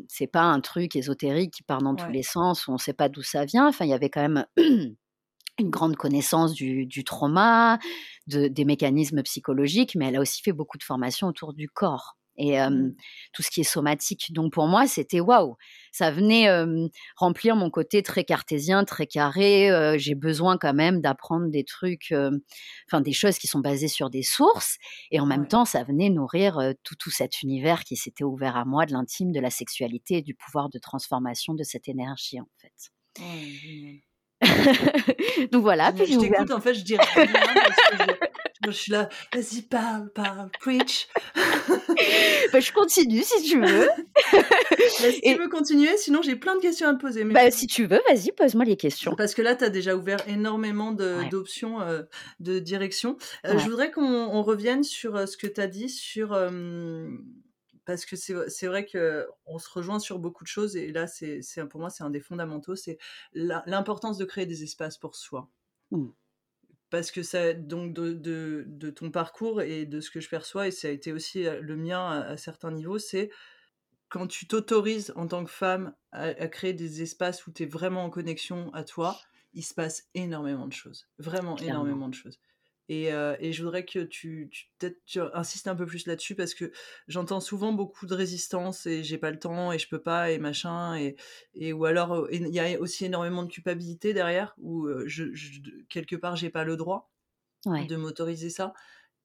[0.08, 2.94] c'est pas un truc ésotérique qui part dans tous les sens, où on ne sait
[2.94, 3.68] pas d'où ça vient.
[3.68, 4.46] Enfin, il y avait quand même
[5.58, 7.78] une grande connaissance du, trauma,
[8.26, 12.58] des mécanismes psychologiques, mais elle a aussi fait beaucoup de formations autour du corps et
[12.58, 12.94] mmh.
[13.34, 14.32] tout ce qui est somatique.
[14.32, 15.56] Donc pour moi, c'était waouh,
[15.92, 16.48] ça venait
[17.16, 19.68] remplir mon côté très cartésien, très carré.
[19.98, 22.14] J'ai besoin quand même d'apprendre des trucs,
[22.88, 24.78] enfin des choses qui sont basées sur des sources,
[25.10, 28.64] et en même temps, ça venait nourrir tout, tout cet univers qui s'était ouvert à
[28.64, 32.48] moi de l'intime, de la sexualité et du pouvoir de transformation de cette énergie en
[32.58, 32.72] fait.
[35.52, 35.92] Donc voilà.
[35.96, 38.14] je t'écoute, en fait, je dirais rien parce que
[38.66, 41.08] je, suis là, vas-y, parle, parle, preach.
[42.52, 43.88] bah, je continue si tu veux.
[44.32, 44.38] Bah,
[44.90, 47.24] si tu veux continuer, sinon j'ai plein de questions à te poser.
[47.24, 49.14] Mais bah, si tu veux, vas-y, pose-moi les questions.
[49.16, 52.02] Parce que là, tu as déjà ouvert énormément d'options euh,
[52.40, 53.16] de direction.
[53.46, 56.36] Euh, je voudrais qu'on revienne sur euh, ce que tu as dit sur
[57.84, 61.80] parce que c'est vrai qu'on se rejoint sur beaucoup de choses et là, c'est pour
[61.80, 62.98] moi, c'est un des fondamentaux, c'est
[63.32, 65.50] l'importance de créer des espaces pour soi.
[65.90, 66.08] Mmh.
[66.90, 68.12] Parce que ça, donc de,
[68.66, 71.76] de, ton parcours et de ce que je perçois, et ça a été aussi le
[71.76, 73.30] mien à, certains niveaux, c'est
[74.10, 78.04] quand tu t'autorises en tant que femme à, créer des espaces où tu es vraiment
[78.04, 79.18] en connexion à toi,
[79.54, 81.08] il se passe énormément de choses.
[81.18, 82.38] Vraiment énormément de choses.
[82.92, 86.72] Euh, et, je voudrais que tu, peut-être insistes un peu plus là-dessus parce que
[87.08, 90.38] j'entends souvent beaucoup de résistance et j'ai pas le temps et je peux pas et
[90.38, 91.16] machin et,
[91.54, 95.24] et ou alors il y a aussi énormément de culpabilité derrière où je,
[95.88, 97.10] quelque part j'ai pas le droit
[97.66, 98.74] de m'autoriser ça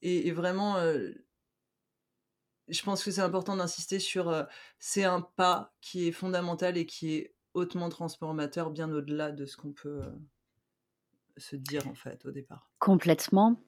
[0.02, 0.78] et, vraiment
[2.68, 4.46] je pense que c'est important d'insister sur
[4.80, 9.58] c'est un pas qui est fondamental et qui est hautement transformateur bien au-delà de ce
[9.58, 10.04] qu'on peut
[11.38, 13.60] se dire en fait au départ Complètement.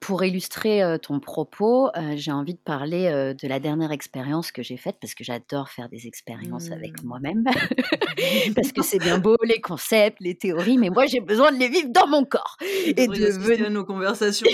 [0.00, 4.96] pour illustrer ton propos, j'ai envie de parler de la dernière expérience que j'ai faite
[5.00, 7.06] parce que j'adore faire des expériences avec mmh.
[7.06, 7.44] moi-même.
[8.54, 11.68] parce que c'est bien beau les concepts, les théories, mais moi j'ai besoin de les
[11.68, 14.48] vivre dans mon corps et de nos conversations.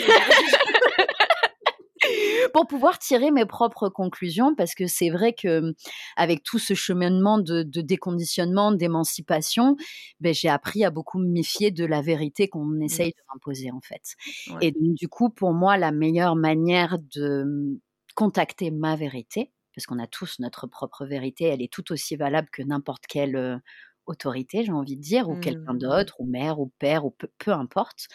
[2.53, 5.75] Pour pouvoir tirer mes propres conclusions, parce que c'est vrai que mmh,
[6.17, 9.77] avec tout ce cheminement de, déconditionnement, d'émancipation,
[10.21, 12.83] ben, j'ai appris à beaucoup me méfier de la vérité qu'on mmh.
[12.83, 14.15] essaye de m'imposer en fait.
[14.61, 17.79] Et du coup, pour moi, la meilleure manière de mmh,
[18.15, 22.49] contacter ma vérité, parce qu'on a tous notre propre vérité, elle est tout aussi valable
[22.53, 23.61] que n'importe quelle
[24.07, 27.53] autorité, j'ai envie de dire, ou quelqu'un d'autre, ou mère, ou père, ou peu, peu
[27.53, 28.09] importe.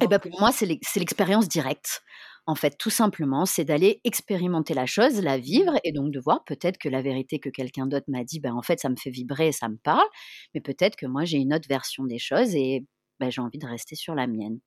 [0.00, 2.02] Et ben pour moi, c'est l'expérience directe
[2.46, 6.44] en fait, tout simplement, c'est d'aller expérimenter la chose, la vivre, et donc de voir
[6.44, 9.10] peut-être que la vérité que quelqu'un d'autre m'a dit, ben, en fait, ça me fait
[9.10, 10.06] vibrer, ça me parle,
[10.54, 12.84] mais peut-être que moi, j'ai une autre version des choses et
[13.18, 14.58] ben, j'ai envie de rester sur la mienne.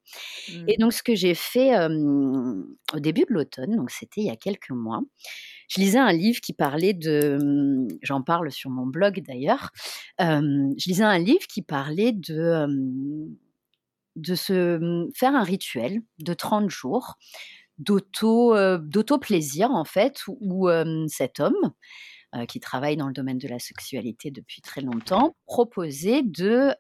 [0.68, 0.80] Et mmh.
[0.80, 4.72] donc, ce que j'ai fait au début de l'automne, donc c'était il y a quelques
[4.72, 5.02] mois,
[5.70, 7.38] je lisais un livre qui parlait de,
[8.02, 9.72] j'en parle sur mon blog d'ailleurs,
[10.20, 12.66] je lisais un livre qui parlait de,
[14.16, 17.18] de se faire un rituel de 30 jours
[17.78, 20.70] d'auto d'auto plaisir en fait où,
[21.08, 21.74] cet homme
[22.48, 26.74] qui travaille dans le domaine de la sexualité depuis très longtemps proposait de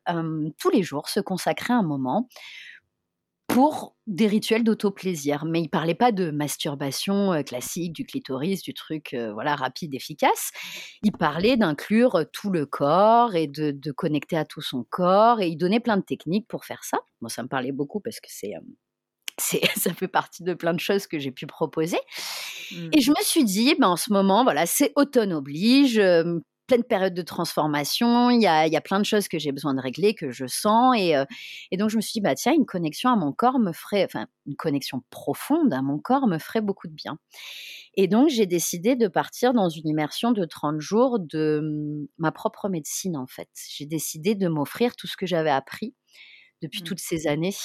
[0.57, 2.27] tous les jours se consacrer un moment
[3.47, 5.45] pour des rituels d'auto-plaisir.
[5.45, 10.51] Mais il parlait pas de masturbation classique, du clitoris, du truc voilà rapide, efficace.
[11.01, 15.41] Il parlait d'inclure tout le corps et de, de, connecter à tout son corps.
[15.41, 16.99] Et il donnait plein de techniques pour faire ça.
[17.21, 18.53] Moi, ça me parlait beaucoup parce que c'est
[19.75, 21.99] ça fait partie de plein de choses que j'ai pu proposer.
[22.71, 22.89] Mmh.
[22.93, 26.01] Et je me suis dit, ben, en ce moment, voilà, c'est automne oblige,
[26.67, 29.73] pleine période de transformation, il y a, y a, plein de choses que j'ai besoin
[29.73, 30.95] de régler, que je sens.
[30.97, 31.15] Et,
[31.71, 34.03] et, donc, je me suis dit, bah, tiens, une connexion à mon corps me ferait,
[34.03, 37.17] enfin, une connexion profonde à mon corps me ferait beaucoup de bien.
[37.95, 42.31] Et donc, j'ai décidé de partir dans une immersion de 30 jours de mmh, ma
[42.31, 43.49] propre médecine, en fait.
[43.69, 45.95] J'ai décidé de m'offrir tout ce que j'avais appris
[46.61, 46.85] depuis mmh.
[46.85, 47.55] toutes ces années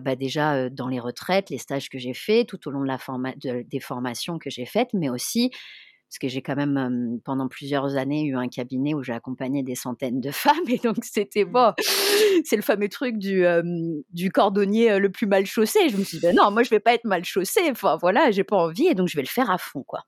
[0.00, 2.98] bah déjà dans les retraites, les stages que j'ai faits, tout au long de la
[2.98, 5.50] forma des formations que j'ai faites, mais aussi
[6.10, 9.76] parce que j'ai quand même pendant plusieurs années eu un cabinet où j'ai accompagné des
[9.76, 11.52] centaines de femmes et donc c'était mmh.
[11.52, 11.72] bon,
[12.44, 13.44] c'est le fameux truc du,
[14.10, 15.88] du cordonnier le plus mal chaussé.
[15.88, 18.32] Je me suis dit «Ben non, moi je vais pas être mal chaussé, enfin voilà,
[18.32, 20.02] j'ai pas envie et donc je vais le faire à fond quoi.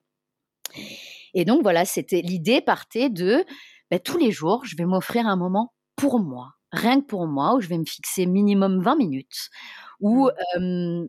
[1.35, 3.44] Et donc voilà, c'était l'idée partait de
[3.90, 7.55] ben, tous les jours, je vais m'offrir un moment pour moi, rien que pour moi,
[7.57, 9.51] où je vais me fixer minimum 20 minutes,
[10.01, 10.29] où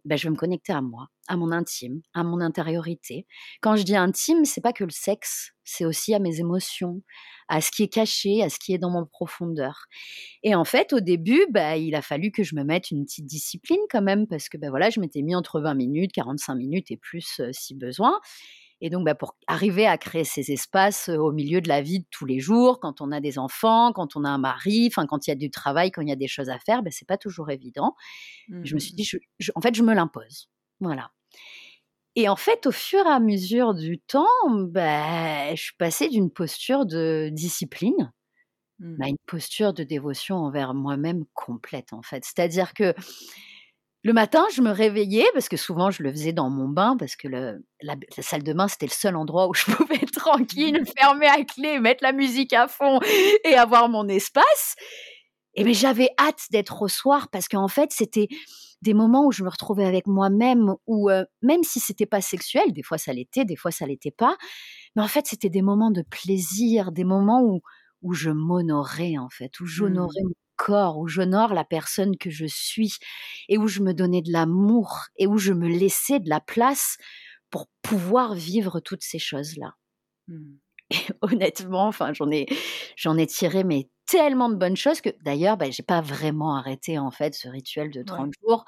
[0.06, 3.26] ben, je vais me connecter à moi, à mon intime, à mon intériorité.
[3.62, 7.02] Quand je dis intime, c'est pas que le sexe, c'est aussi à mes émotions,
[7.48, 9.86] à ce qui est caché, à ce qui est dans mon profondeur.
[10.44, 13.26] Et en fait, au début, bah, il a fallu que je me mette une petite
[13.26, 16.92] discipline quand même, parce que ben voilà, je m'étais mis entre 20 minutes, 45 minutes
[16.92, 18.20] et plus si besoin.
[18.86, 22.06] Et donc, bah, pour arriver à créer ces espaces au milieu de la vie de
[22.12, 25.26] tous les jours, quand on a des enfants, quand on a un mari, enfin, quand
[25.26, 27.08] il y a du travail, quand il y a des choses à faire, bah, c'est
[27.08, 27.96] pas toujours évident.
[28.50, 29.10] Je me suis mmh dit,
[29.56, 30.50] en fait, je me l'impose.
[30.82, 31.12] Voilà.
[32.18, 36.30] Et en fait, au fur et à mesure du temps, bah, je suis passée d'une
[36.30, 38.12] posture de discipline
[38.80, 39.02] mmh.
[39.02, 42.26] à une posture de dévotion envers moi-même complète, en fait.
[42.26, 42.94] C'est-à-dire que
[44.04, 47.16] le matin, je me réveillais, parce que souvent je le faisais dans mon bain, parce
[47.16, 50.84] que le, la, salle de bain, c'était le seul endroit où je pouvais être tranquille,
[50.98, 53.00] fermer à clé, mettre la musique à fond
[53.46, 54.76] et avoir mon espace.
[55.56, 58.28] Et mais j'avais hâte d'être au soir, parce qu'en fait, c'était
[58.82, 62.74] des moments où je me retrouvais avec moi-même, où euh, même si c'était pas sexuel,
[62.74, 64.36] des fois ça l'était, des fois ça l'était pas,
[64.98, 67.62] mais en fait, c'était des moments de plaisir, des moments où,
[68.02, 72.46] où je m'honorais, en fait, où j'honorais mmh corps, où j'honore la personne que je
[72.46, 72.98] suis
[73.50, 76.98] et où je me donnais de l'amour et où je me laissais de la place
[77.50, 79.76] pour pouvoir vivre toutes ces choses-là.
[80.28, 80.56] Mmh.
[80.90, 82.48] Et honnêtement, enfin, j'en ai,
[82.96, 87.00] j'en ai tiré mais tellement de bonnes choses que d'ailleurs, bah, j'ai pas vraiment arrêté
[87.00, 88.66] en fait ce rituel de 30 jours.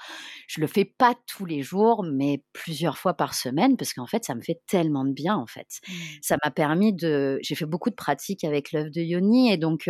[0.48, 4.24] Je le fais pas tous les jours, mais plusieurs fois par semaine parce qu'en fait,
[4.24, 5.68] ça me fait tellement de bien en fait.
[5.88, 5.94] Mmh.
[6.22, 9.90] Ça m'a permis de, j'ai fait beaucoup de pratiques avec l'œuvre de Yoni et donc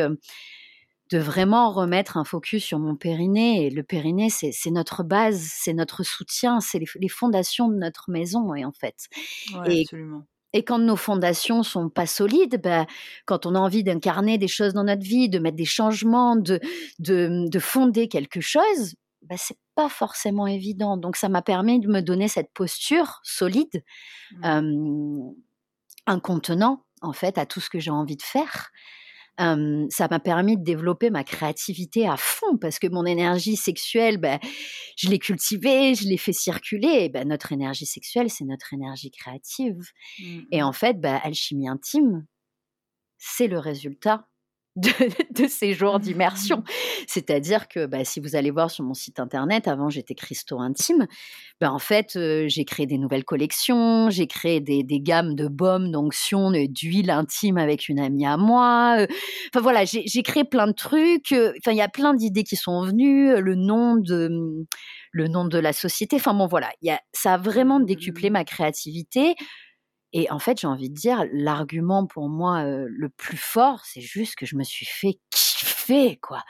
[1.11, 3.65] de vraiment remettre un focus sur mon périnée.
[3.65, 8.55] Et le périnée, c'est notre base, c'est notre soutien, c'est les, fondations de notre maison,
[8.55, 9.07] et en fait.
[9.67, 10.23] et, absolument.
[10.53, 12.85] Et quand nos fondations sont pas solides, ben,
[13.25, 16.61] quand on a envie d'incarner des choses dans notre vie, de mettre des changements, de,
[16.99, 20.95] de, fonder quelque chose, ben, c'est pas forcément évident.
[20.95, 23.83] Donc ça m'a permis de me donner cette posture solide,
[24.41, 25.31] mmh.
[26.07, 28.71] un contenant en fait à tout ce que j'ai envie de faire
[29.37, 34.39] ça m'a permis de développer ma créativité à fond parce que mon énergie sexuelle, ben,
[34.97, 37.09] je l'ai cultivée, je l'ai fait circuler.
[37.09, 39.79] Ben, notre énergie sexuelle, c'est notre énergie créative.
[40.19, 42.25] Mmh et en fait, ben, alchimie intime,
[43.17, 44.27] c'est le résultat
[44.75, 46.63] de, ces jours d'immersion.
[47.07, 51.07] C'est-à-dire que bah, si vous allez voir sur mon site internet, avant j'étais Christo Intime,
[51.61, 55.91] bah, en fait euh, j'ai créé des nouvelles collections, j'ai créé des, gammes de baumes,
[55.91, 58.97] d'onction, d'huile intime avec une amie à moi.
[58.99, 59.07] Euh,
[59.53, 61.31] enfin voilà, j'ai créé plein de trucs.
[61.31, 64.29] Euh, enfin il y a plein d'idées qui sont venues, le nom de
[65.11, 66.17] le nom de la société.
[66.17, 69.35] Enfin bon voilà, y a, ça a vraiment décuplé ma créativité.
[70.17, 74.35] Et en fait, j'ai envie de dire, l'argument pour moi le plus fort, c'est juste
[74.35, 76.41] que je me suis fait kiffer, quoi.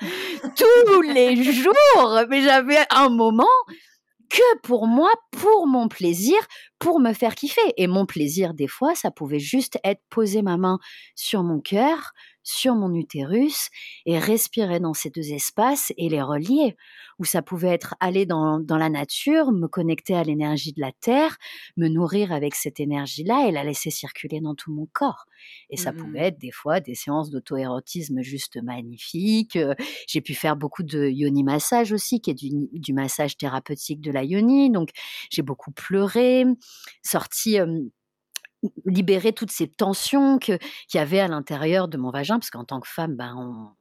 [0.56, 3.48] Tous les jours, mais j'avais un moment
[4.30, 6.38] que pour moi, pour mon plaisir,
[6.78, 7.74] pour me faire kiffer.
[7.78, 10.78] Et mon plaisir, des fois, ça pouvait juste être poser ma main
[11.16, 12.12] sur mon cœur,
[12.46, 13.70] sur mon utérus
[14.06, 16.78] et respirer dans ces deux espaces et les relier.
[17.20, 21.38] Ou ça pouvait être aller dans, la nature, me connecter à l'énergie de la terre,
[21.76, 25.26] me nourrir avec cette énergie-là et la laisser circuler dans tout mon corps.
[25.70, 26.24] Et ça pouvait mmh.
[26.24, 29.56] être des fois des séances d'auto-érotisme juste magnifiques.
[29.56, 29.74] Euh,
[30.08, 34.24] j'ai pu faire beaucoup de yoni massage aussi, qui est du, massage thérapeutique de la
[34.24, 34.70] yoni.
[34.70, 34.90] Donc
[35.32, 36.46] j'ai beaucoup pleuré,
[37.02, 37.58] sorti
[38.86, 40.60] libérer toutes ces tensions qu'il
[40.94, 43.74] y avait à l'intérieur de mon vagin, parce qu'en tant que femme, ben,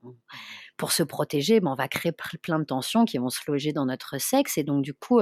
[0.76, 3.86] pour se protéger, ben, on va créer plein de tensions qui vont se loger dans
[3.86, 4.58] notre sexe.
[4.58, 5.20] Et donc, du coup,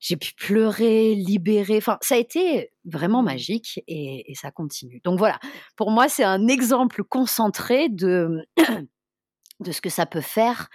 [0.00, 1.78] j'ai pu pleurer, libérer.
[1.78, 3.26] Enfin, ça a été vraiment mmh.
[3.26, 5.00] magique et, et ça continue.
[5.04, 5.38] Donc voilà,
[5.76, 8.46] pour moi, c'est un exemple concentré de,
[9.60, 10.68] de ce que ça peut faire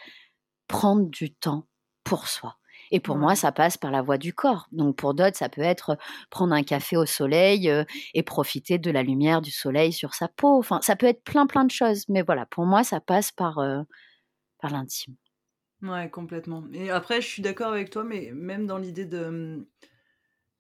[0.68, 1.68] prendre du temps
[2.04, 2.58] pour soi.
[2.92, 4.68] Et pour moi, ça passe par la voie du corps.
[4.72, 5.98] Donc pour d'autres, ça peut être
[6.30, 7.72] prendre un café au soleil
[8.14, 10.58] et profiter de la lumière du soleil sur sa peau.
[10.60, 12.08] Enfin, ça peut être plein plein de choses.
[12.10, 13.60] Mais voilà, pour moi, ça passe par,
[14.60, 15.16] par l'intime.
[15.82, 16.64] Ouais, complètement.
[16.74, 19.66] Et après, je suis d'accord avec toi, mais même dans l'idée de, mmh,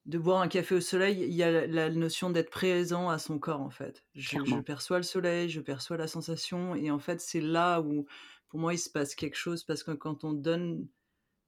[0.07, 3.37] de boire un café au soleil, il y a la, notion d'être présent à son
[3.37, 4.03] corps, en fait.
[4.15, 8.07] Je, je, perçois le soleil, je perçois la sensation, et en fait, c'est là où,
[8.49, 10.87] pour moi, il se passe quelque chose, parce que quand on donne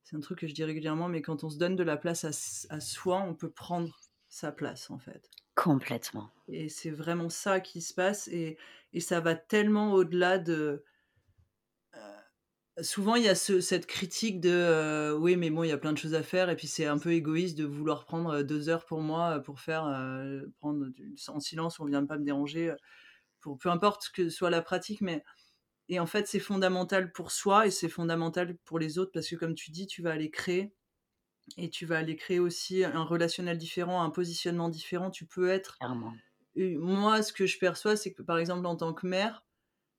[0.04, 2.26] c'est un truc que je dis régulièrement, mais quand on se donne de la place
[2.26, 5.30] à, soi, on peut prendre sa place, en fait.
[5.56, 6.30] Complètement.
[6.48, 8.58] Et c'est vraiment ça qui se passe, et,
[9.00, 10.84] ça va tellement au-delà de...
[11.96, 15.78] Euh, souvent, il y a cette critique de euh, oui, mais bon, il y a
[15.78, 18.44] plein de choses à faire, et puis c'est un peu égoïste de vouloir prendre euh,
[18.44, 19.84] deux heures pour moi pour faire
[20.60, 20.88] prendre
[21.28, 22.76] en silence, on vient pas me déranger,
[23.40, 25.24] pour peu importe que soit la pratique, mais
[25.90, 29.36] et en fait, c'est fondamental pour soi et c'est fondamental pour les autres parce que,
[29.36, 30.74] comme tu dis, tu vas aller créer
[31.58, 35.12] et tu vas aller créer aussi un relationnel différent, un positionnement différent.
[35.12, 35.78] Tu peux être.
[36.56, 39.44] Moi, ce que je perçois, c'est que par exemple, en tant que mère,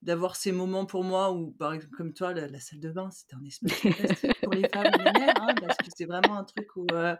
[0.03, 3.35] d'avoir ces moments pour moi où, par exemple, comme toi, la, salle de bain, c'est
[3.35, 6.45] un espace fantastique pour les femmes et les mères, hein, parce que c'est vraiment un
[6.45, 6.87] truc où.
[6.93, 7.17] Euh,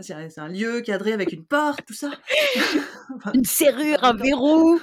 [0.00, 2.12] c'est un lieu cadré avec une porte, tout ça.
[3.34, 4.80] une serrure, un verrou.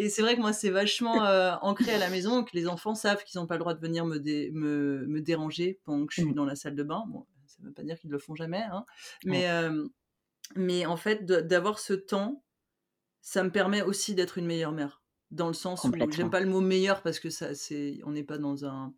[0.00, 2.94] Et c'est vrai que moi, c'est vachement euh, ancré à la maison, que les enfants
[2.94, 6.22] savent qu'ils n'ont pas le droit de venir me, me, me, déranger pendant que je
[6.22, 6.34] suis mmh.
[6.34, 7.04] dans la salle de bain.
[7.08, 8.86] Bon, ça ne veut pas dire qu'ils ne le font jamais, hein.
[9.26, 9.86] mais, euh,
[10.56, 12.42] mais en fait, d'avoir ce temps,
[13.20, 15.02] ça me permet aussi d'être une meilleure mère.
[15.32, 18.24] Dans le sens où j'aime pas le mot meilleur parce que ça, c'est, on n'est
[18.24, 18.94] pas dans un.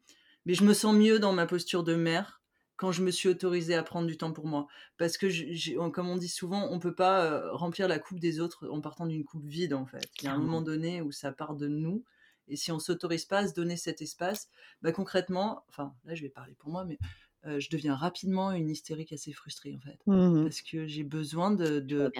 [0.47, 2.41] Mais je me sens mieux dans ma posture de mère
[2.83, 4.66] quand je me suis autorisée à prendre du temps pour moi.
[4.99, 8.68] Parce que, comme on dit souvent, on peut pas euh, remplir la coupe des autres
[8.68, 10.11] en partant d'une coupe vide, en fait.
[10.21, 12.03] Il y a un moment donné où ça part de nous.
[12.49, 14.49] Et si on s'autorise pas à se donner cet espace,
[14.83, 16.99] bah, concrètement, enfin, là, je vais parler pour moi, mais
[17.47, 19.99] euh, je deviens rapidement une hystérique assez frustrée, en fait.
[20.07, 22.11] Mmh parce que j'ai besoin de,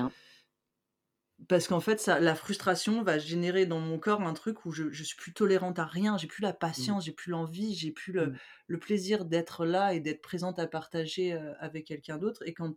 [1.48, 4.90] parce qu'en fait, ça, la frustration va générer dans mon corps un truc où je,
[4.90, 6.59] je suis plus tolérante à rien, j'ai plus la mmh.
[6.59, 8.38] patience, j'ai plus l'envie, j'ai plus le, mmh.
[8.68, 12.42] le plaisir d'être là et d'être présente à partager avec quelqu'un d'autre.
[12.46, 12.76] Et quand,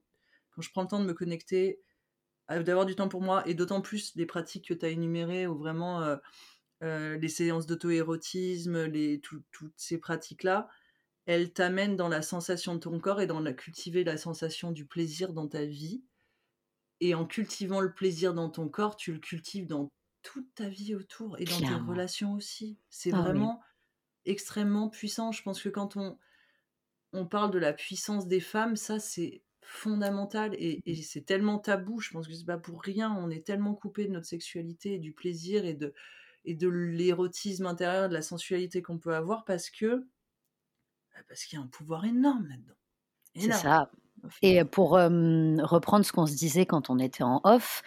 [0.51, 1.79] quand je prends le temps de me connecter,
[2.49, 5.57] d'avoir du temps pour moi, et d'autant plus les pratiques que tu as énumérées, ou
[5.57, 6.17] vraiment
[6.81, 8.91] les séances d'auto-érotisme,
[9.51, 10.69] toutes ces pratiques-là,
[11.25, 14.85] elles t'amènent dans la sensation de ton corps et dans la cultiver la sensation du
[14.85, 16.03] plaisir dans ta vie.
[17.01, 19.89] Et en cultivant le plaisir dans ton corps, tu le cultives dans
[20.23, 22.79] toute ta vie autour et dans tes relations aussi.
[22.89, 23.61] C'est ah vraiment
[24.25, 25.31] extrêmement puissant.
[25.31, 26.17] Je pense que quand on,
[27.13, 31.99] on parle de la puissance des femmes, ça c'est fondamental et, et c'est tellement tabou.
[31.99, 33.13] Je pense que c'est pas pour rien.
[33.15, 35.93] On est tellement coupé de notre sexualité, du plaisir et de,
[36.45, 40.07] et de l'érotisme intérieur, de la sensualité qu'on peut avoir parce que
[41.13, 42.75] bah, parce qu'il y a un pouvoir énorme là-dedans.
[43.35, 43.91] C'est ça.
[44.41, 47.83] Et pour reprendre ce qu'on se disait quand on était en off,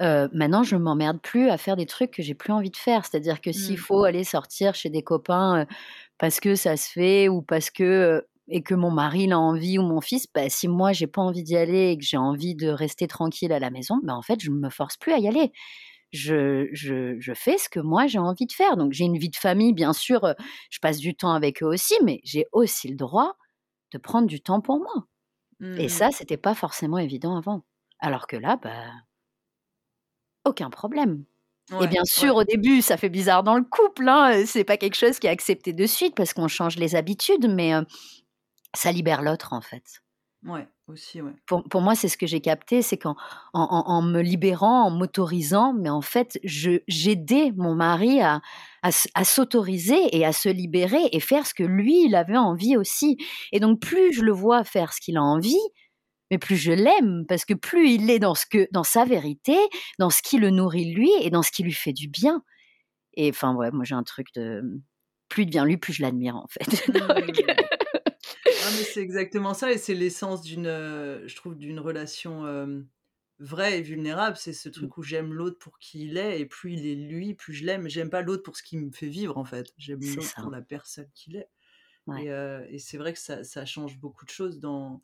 [0.00, 3.04] maintenant je m'emmerde plus à faire des trucs que j'ai plus envie de faire.
[3.04, 3.78] C'est-à-dire que s'il mmh.
[3.78, 5.66] faut aller sortir chez des copains
[6.18, 9.82] parce que ça se fait ou parce que et que mon mari l'a envie ou
[9.82, 12.68] mon fils, bah, si moi j'ai pas envie d'y aller et que j'ai envie de
[12.68, 15.52] rester tranquille à la maison, bah, en fait je me force plus à y aller.
[16.12, 18.76] Je, je, je fais ce que moi j'ai envie de faire.
[18.76, 20.34] Donc j'ai une vie de famille, bien sûr,
[20.70, 23.36] je passe du temps avec eux aussi, mais j'ai aussi le droit
[23.92, 25.06] de prendre du temps pour moi.
[25.78, 25.88] Et mmh.
[25.88, 27.64] ça, c'était pas forcément évident avant.
[28.00, 28.84] Alors que là, bah,
[30.44, 31.24] aucun problème.
[31.80, 34.08] et bien sûr, au début, ça fait bizarre dans le couple.
[34.08, 37.48] Hein, c'est pas quelque chose qui est accepté de suite parce qu'on change les habitudes,
[37.48, 37.72] mais
[38.74, 40.03] ça libère l'autre en fait.
[40.46, 41.32] Ouais, aussi, ouais.
[41.46, 43.16] Pour, pour moi, c'est ce que j'ai capté, c'est qu'en
[43.54, 48.42] en, en, me libérant, en m'autorisant, mais en fait, j'aidais mon mari à,
[48.82, 52.76] à, à s'autoriser et à se libérer et faire ce que lui, il avait envie
[52.76, 53.16] aussi.
[53.52, 55.56] Et donc, plus je le vois faire ce qu'il a envie,
[56.30, 59.56] mais plus je l'aime, parce que plus il est dans, ce que, dans sa vérité,
[59.98, 62.42] dans ce qui le nourrit lui et dans ce qui lui fait du bien.
[63.14, 64.62] Et enfin, ouais, moi j'ai un truc de.
[65.28, 66.84] Plus il devient lui, plus je l'admire en fait.
[67.08, 67.20] Ah,
[68.76, 72.44] mais c'est exactement ça, et c'est l'essence d'une, euh, je trouve, d'une relation
[73.40, 74.36] vraie et vulnérable.
[74.36, 74.72] C'est ce mmh.
[74.72, 77.64] truc où j'aime l'autre pour qui il est, et plus il est lui, plus je
[77.64, 77.88] l'aime.
[77.88, 79.72] J'aime pas l'autre pour ce qu'il me fait vivre, en fait.
[79.76, 81.48] J'aime l'autre pour la personne qu'il est.
[82.18, 85.00] Et, et c'est vrai que ça, ça, change beaucoup de choses dans.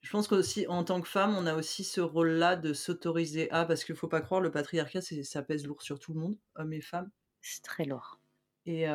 [0.00, 3.64] Je pense qu'aussi, en tant que femme, on a aussi ce rôle-là de s'autoriser à,
[3.64, 6.72] parce qu'il faut pas croire, le patriarcat, ça pèse lourd sur tout le monde, hommes
[6.72, 7.10] et femmes.
[7.42, 8.20] C'est très lourd.
[8.66, 8.86] Et,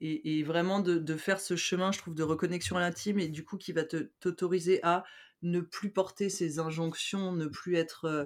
[0.00, 3.56] et, vraiment de, faire ce chemin, je trouve, de reconnexion à l'intime et du coup
[3.56, 5.04] qui va t'autoriser à
[5.42, 8.24] ne plus porter ces injonctions, ne plus être euh,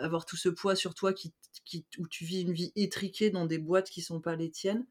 [0.00, 1.32] avoir tout ce poids sur toi qui,
[1.64, 4.86] qui, où tu vis une vie étriquée dans des boîtes qui sont pas les tiennes.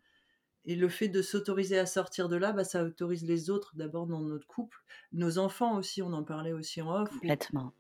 [0.65, 4.06] Et le fait de s'autoriser à sortir de là, bah, ça autorise les autres, d'abord
[4.06, 4.78] dans notre couple,
[5.13, 7.10] nos enfants aussi, on en parlait aussi en off.
[7.10, 7.74] Complètement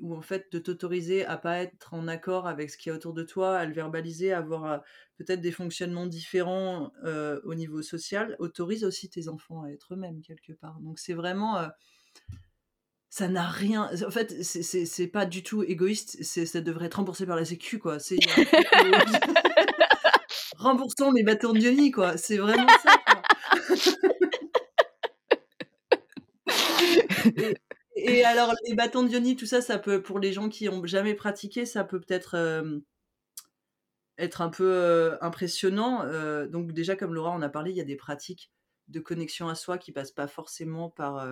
[0.00, 3.12] ou en fait de t'autoriser à pas être en accord avec ce qui est autour
[3.12, 4.78] de toi, à le verbaliser, à avoir euh,
[5.18, 10.20] peut-être des fonctionnements différents euh, au niveau social, autorise aussi tes enfants à être eux-mêmes
[10.22, 10.80] quelque part.
[10.80, 11.68] Donc c'est vraiment euh,
[13.10, 13.90] ça n'a rien.
[14.06, 16.20] En fait, c'est pas du tout égoïste.
[16.24, 18.00] Ça devrait être remboursé par la Sécu, quoi.
[18.00, 18.16] C'est
[20.56, 22.16] remboursons les bâtons de Diony, quoi.
[22.16, 23.00] C'est vraiment ça.
[27.36, 27.56] et
[28.24, 31.14] alors, les bâtons de Diony, tout ça, ça peut, pour les gens qui ont jamais
[31.14, 32.80] pratiqué, ça peut peut-être euh,
[34.18, 36.02] être un peu euh, impressionnant.
[36.04, 38.50] Euh, donc, déjà, comme Laura en a parlé, il y a des pratiques
[38.88, 41.26] de connexion à soi qui passent pas forcément par,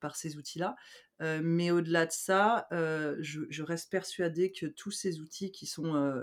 [0.00, 0.76] par ces outils-là.
[1.20, 6.22] mais au-delà de ça, je, reste persuadée que tous ces outils qui sont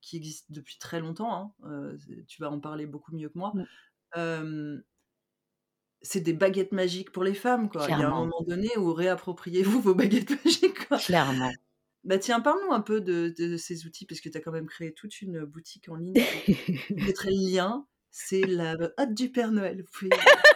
[0.00, 1.96] qui existent depuis très longtemps, hein,
[2.28, 3.52] tu vas en parler beaucoup mieux que moi,
[6.04, 7.86] c'est des baguettes magiques pour les femmes, quoi.
[7.88, 10.98] Il y a un moment donné où réappropriez-vous vos baguettes magiques, quoi.
[10.98, 11.50] Clairement.
[12.04, 14.92] Bah tiens, parle-nous un peu de, ces outils, parce que tu as quand même créé
[14.92, 16.14] toute une boutique en ligne.
[16.46, 17.86] Je mettrai le lien.
[18.10, 19.82] C'est la hâte du Père Noël.
[19.82, 20.10] Vous pouvez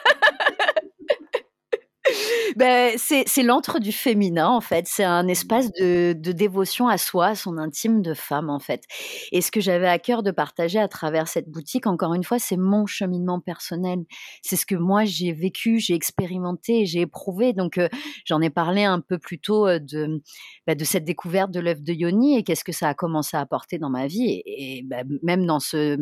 [2.58, 4.88] ben, c'est l'antre du féminin, en fait.
[4.88, 8.82] C'est un espace de, de, dévotion à soi, à son intime de femme, en fait.
[9.30, 12.40] Et ce que j'avais à cœur de partager à travers cette boutique, encore une fois,
[12.40, 14.00] c'est mon cheminement personnel.
[14.42, 17.52] C'est ce que moi, j'ai vécu, j'ai expérimenté, j'ai éprouvé.
[17.52, 17.88] Donc, euh,
[18.24, 20.20] j'en ai parlé un peu plus tôt euh, de,
[20.66, 23.40] ben, de cette découverte de l'œuvre de Yoni et qu'est-ce que ça a commencé à
[23.40, 24.42] apporter dans ma vie.
[24.44, 25.96] Et, et ben, même dans ce,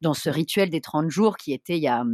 [0.00, 2.04] dans ce rituel des 30 jours qui était il y a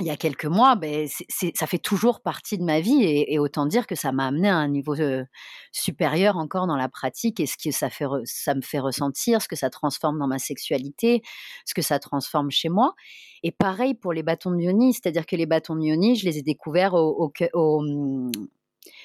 [0.00, 3.64] il y a quelques mois, ben, ça fait toujours partie de ma vie et, autant
[3.64, 4.94] dire que ça m'a amené à un niveau
[5.72, 9.48] supérieur encore dans la pratique et ce que ça, fait, ça me fait ressentir, ce
[9.48, 11.22] que ça transforme dans ma sexualité,
[11.64, 12.94] ce que ça transforme chez moi.
[13.42, 16.38] Et pareil pour les bâtons de Yoni, c'est-à-dire que les bâtons de Yoni, je les
[16.38, 18.30] ai découverts mmh,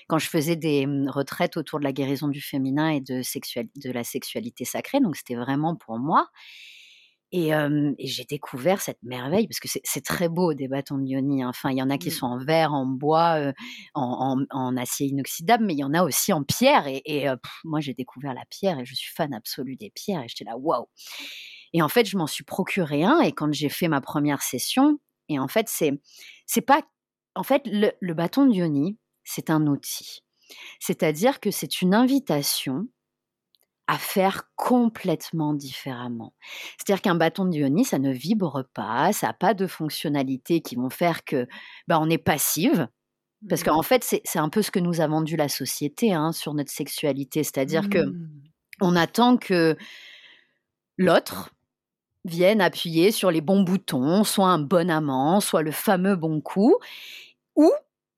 [0.07, 3.91] quand je faisais des mmh, retraites autour de la guérison du féminin et de, de
[3.91, 6.27] la sexualité sacrée, donc c'était vraiment pour moi.
[7.33, 7.51] Et,
[7.99, 11.43] j'ai découvert cette merveille, parce que c'est très beau des bâtons de yoni.
[11.43, 11.49] Hein.
[11.49, 12.11] Enfin, il y en a qui mmh.
[12.11, 13.53] sont en verre, en bois,
[13.93, 16.85] en, acier inoxydable, mais il y en a aussi en pierre.
[16.87, 17.27] Et,
[17.63, 20.23] moi, j'ai découvert la pierre et je suis fan absolue des pierres.
[20.23, 20.87] Et j'étais là, waouh!
[21.73, 23.21] Et en fait, je m'en suis procuré un.
[23.21, 25.93] Et quand j'ai fait ma première session, et en fait, c'est
[26.45, 26.81] c'est pas.
[27.35, 30.23] En fait, le, le bâton de yoni, c'est un outil.
[30.79, 32.87] C'est-à-dire que c'est une invitation
[33.91, 36.33] à faire complètement différemment.
[36.77, 40.77] C'est-à-dire qu'un bâton de Diony, ça ne vibre pas, ça n'a pas de fonctionnalités qui
[40.77, 41.45] vont faire que
[41.89, 42.87] bah, on est passive.
[43.49, 43.65] Parce mmh.
[43.65, 46.71] qu'en fait, c'est un peu ce que nous a vendu la société hein, sur notre
[46.71, 47.43] sexualité.
[47.43, 48.29] C'est-à-dire que mmh.
[48.79, 49.75] on attend que
[50.97, 51.53] l'autre
[52.23, 56.77] vienne appuyer sur les bons boutons, soit un bon amant, soit le fameux bon coup,
[57.57, 57.69] ou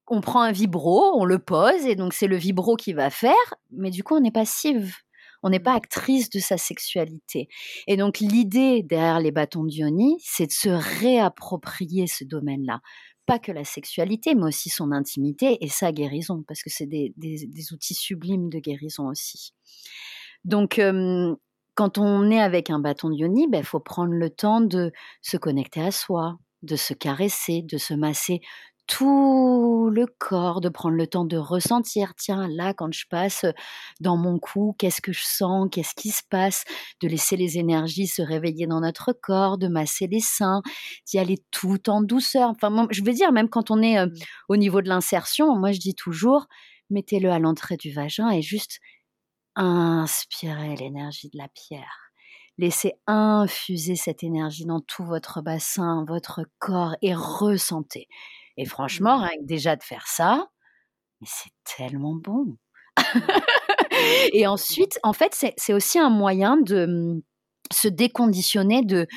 [0.06, 3.34] on prend un vibro, on le pose, et donc c'est le vibro qui va faire,
[3.72, 4.94] mais du coup on est passive
[5.44, 7.48] on n'est pas actrice de sa sexualité.
[7.88, 12.80] Et donc l'idée derrière les bâtons d'Ioni, c'est de se réapproprier ce domaine-là.
[13.26, 17.14] Pas que la sexualité, mais aussi son intimité et sa guérison, parce que c'est des,
[17.72, 19.54] outils sublimes de guérison aussi.
[20.44, 20.82] Donc,
[21.76, 24.92] quand on est avec un bâton d'Ioni, il ben, faut prendre le temps de
[25.22, 28.42] se connecter à soi, de se caresser, de se masser
[28.88, 33.46] tout le corps, de prendre le temps de ressentir, tiens, là, quand je passe
[34.00, 36.64] dans mon cou, qu'est-ce que je sens, qu'est-ce qui se passe,
[37.02, 40.62] de laisser les énergies se réveiller dans notre corps, de masser les seins,
[41.08, 42.50] d'y aller tout en douceur.
[42.50, 44.12] Enfin, je veux dire, même quand on est mmh.
[44.50, 46.48] au niveau de l'insertion, moi, je dis toujours,
[46.90, 48.80] mettez-le à l'entrée du vagin et juste
[49.56, 52.12] inspirez l'énergie de la pierre.
[52.58, 58.08] Laissez infuser cette énergie dans tout votre bassin, votre corps et ressentez.
[58.58, 59.46] Et franchement, mmh.
[59.46, 60.48] déjà de faire ça,
[61.24, 62.58] c'est tellement bon.
[64.34, 67.22] et ensuite, en fait, c'est aussi un moyen de mmh,
[67.72, 69.08] se déconditionner de,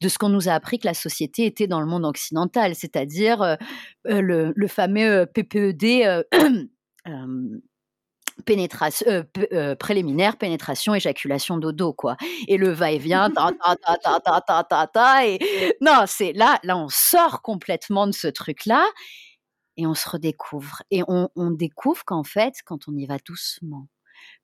[0.00, 3.56] de ce qu'on nous a appris que la société était dans le monde occidental, c'est-à-dire
[4.04, 6.24] le, le, fameux PPED.
[8.44, 9.24] pénétration
[9.78, 12.16] préliminaire pénétration éjaculation dodo quoi.
[12.48, 15.38] Et le va-et-vient ta ta ta ta ta ta ta et
[15.80, 18.86] non c'est là là on sort complètement de ce truc là
[19.76, 20.82] et on se redécouvre.
[20.90, 23.88] Et on découvre qu'en fait quand on y va doucement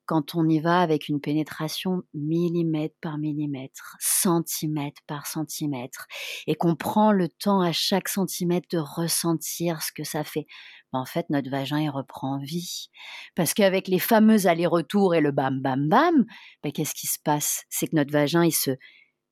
[0.05, 6.07] quand on y va avec une pénétration millimètre par millimètre, centimètre par centimètre,
[6.47, 10.45] et qu'on prend le temps à chaque centimètre de ressentir ce que ça fait,
[10.91, 12.89] ben, en fait, notre vagin, il reprend vie.
[13.35, 16.25] Parce qu'avec les fameux allers-retours et le bam, bam, bam,
[16.63, 17.63] ben, qu'est-ce qui se passe?
[17.69, 18.71] C'est que notre vagin, il se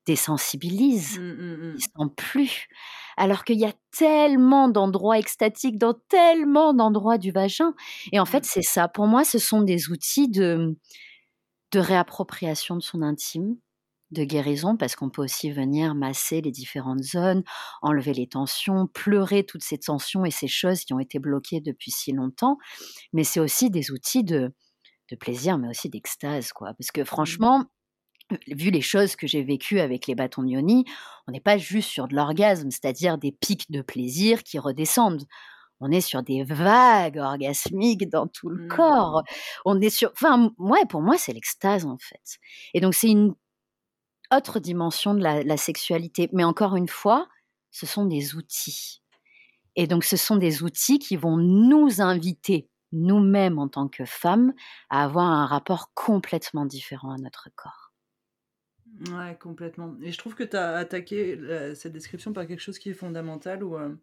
[0.06, 1.76] désensibilise, mmh, mmh, mmh.
[1.76, 2.68] il sent plus.
[3.18, 7.74] Alors qu'il y a tellement d'endroits extatiques dans tellement d'endroits du vagin.
[8.12, 8.88] Et en fait, c'est ça.
[8.88, 10.78] Pour moi, ce sont des outils de,
[11.72, 13.58] de réappropriation de son intime,
[14.12, 17.44] de guérison, parce qu'on peut aussi venir masser les différentes zones,
[17.82, 21.92] enlever les tensions, pleurer toutes ces tensions et ces choses qui ont été bloquées depuis
[21.92, 22.58] si longtemps.
[23.14, 24.54] Mais c'est aussi des outils de,
[25.12, 26.74] de plaisir, mais aussi d'extase, quoi.
[26.78, 27.66] Parce que franchement,
[28.48, 30.86] vu les choses que j'ai vécues avec les bâtons de yoni,
[31.28, 35.26] on n'est pas juste sur de l'orgasme, c'est-à-dire des pics de plaisir qui redescendent.
[35.80, 39.24] On est sur des vagues orgasmiques dans tout le corps.
[39.24, 39.62] Mmh.
[39.66, 42.40] On est sur, enfin, ouais, pour moi, c'est l'extase en fait.
[42.74, 43.34] Et donc c'est une
[44.34, 46.30] autre dimension de la, la sexualité.
[46.34, 47.28] Mais encore une fois,
[47.72, 49.02] ce sont des outils.
[49.76, 54.54] Et donc ce sont des outils qui vont nous inviter nous-mêmes en tant que femmes
[54.90, 57.81] à avoir un rapport complètement différent à notre corps.
[59.00, 59.96] Ouais, complètement.
[60.02, 61.40] Et je trouve que tu as attaqué
[61.76, 63.96] cette description par quelque chose qui est fondamental où euh,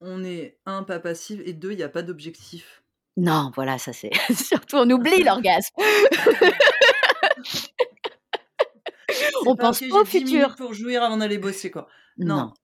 [0.00, 2.82] on est, un, pas passif et deux, il n'y a pas d'objectif.
[3.16, 4.10] Non, voilà, ça c'est.
[4.34, 5.74] Surtout, on oublie l'orgasme.
[9.46, 10.54] on pense pas au futur.
[10.56, 11.88] pour jouir avant d'aller bosser, quoi.
[12.16, 12.36] Non.
[12.36, 12.54] Non,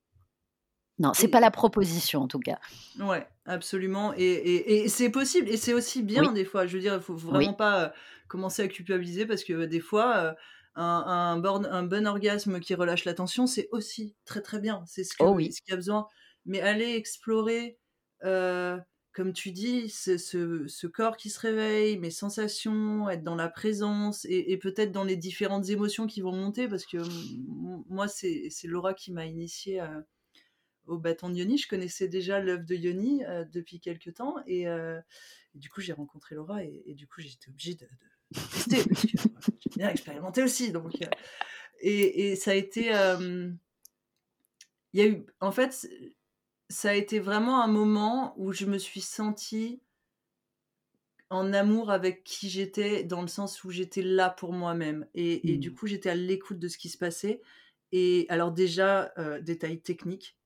[1.14, 2.58] c'est pas la proposition en tout cas.
[2.98, 4.12] Ouais, absolument.
[4.16, 5.48] Et, et, c'est possible.
[5.48, 6.66] Et c'est aussi bien des fois.
[6.66, 7.88] Je veux dire, il faut vraiment pas euh,
[8.28, 10.32] commencer à culpabiliser parce que des fois, euh,
[10.74, 14.82] un, un, un, bon orgasme qui relâche la tension, c'est aussi très très bien.
[14.86, 16.06] C'est ce oh qu'il ce a besoin.
[16.46, 17.78] Mais aller explorer,
[18.24, 18.78] euh,
[19.12, 24.24] comme tu dis, ce, ce, corps qui se réveille, mes sensations, être dans la présence
[24.28, 26.98] et, peut-être dans les différentes émotions qui vont monter parce que
[27.88, 30.04] moi, c'est Laura qui m'a initié à
[30.88, 31.58] au bâton de Yoni.
[31.58, 35.00] Je connaissais déjà l'œuvre de Yoni euh, depuis quelques temps et, euh,
[35.54, 37.88] du coup j'ai rencontré Laura et, du coup j'étais obligée de,
[38.52, 40.72] tester parce que j'ai bien expérimenté aussi.
[40.72, 41.06] Donc, euh,
[41.80, 42.86] et, ça a été,
[44.92, 45.88] il y a eu, en fait,
[46.68, 49.80] ça a été vraiment un moment où je me suis sentie
[51.30, 55.06] en amour avec qui j'étais, dans le sens où j'étais là pour moi-même.
[55.14, 55.74] Et, et du Mmh.
[55.74, 57.42] coup, j'étais à l'écoute de ce qui se passait.
[57.92, 60.36] Et alors déjà, euh, détail technique,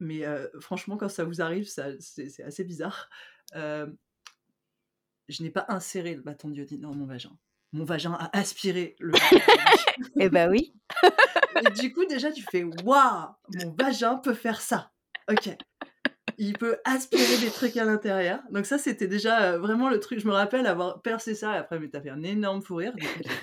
[0.00, 0.24] mais
[0.60, 3.08] franchement, quand ça vous arrive, ça, c'est, assez bizarre.
[3.54, 7.36] Je n'ai pas inséré le bâton d'iodine dans mon vagin.
[7.72, 9.12] Mon vagin a aspiré le.
[10.20, 10.74] Eh bah oui.
[11.66, 14.92] Et du coup, déjà, tu fais Waouh, mon vagin peut faire ça.
[15.30, 15.50] Ok.
[16.38, 18.40] Il peut aspirer des trucs à l'intérieur.
[18.50, 20.20] Donc, ça, c'était déjà euh, vraiment le truc.
[20.20, 21.54] Je me rappelle avoir percé ça.
[21.54, 22.92] Et après, mais t'as fait un énorme fou rire.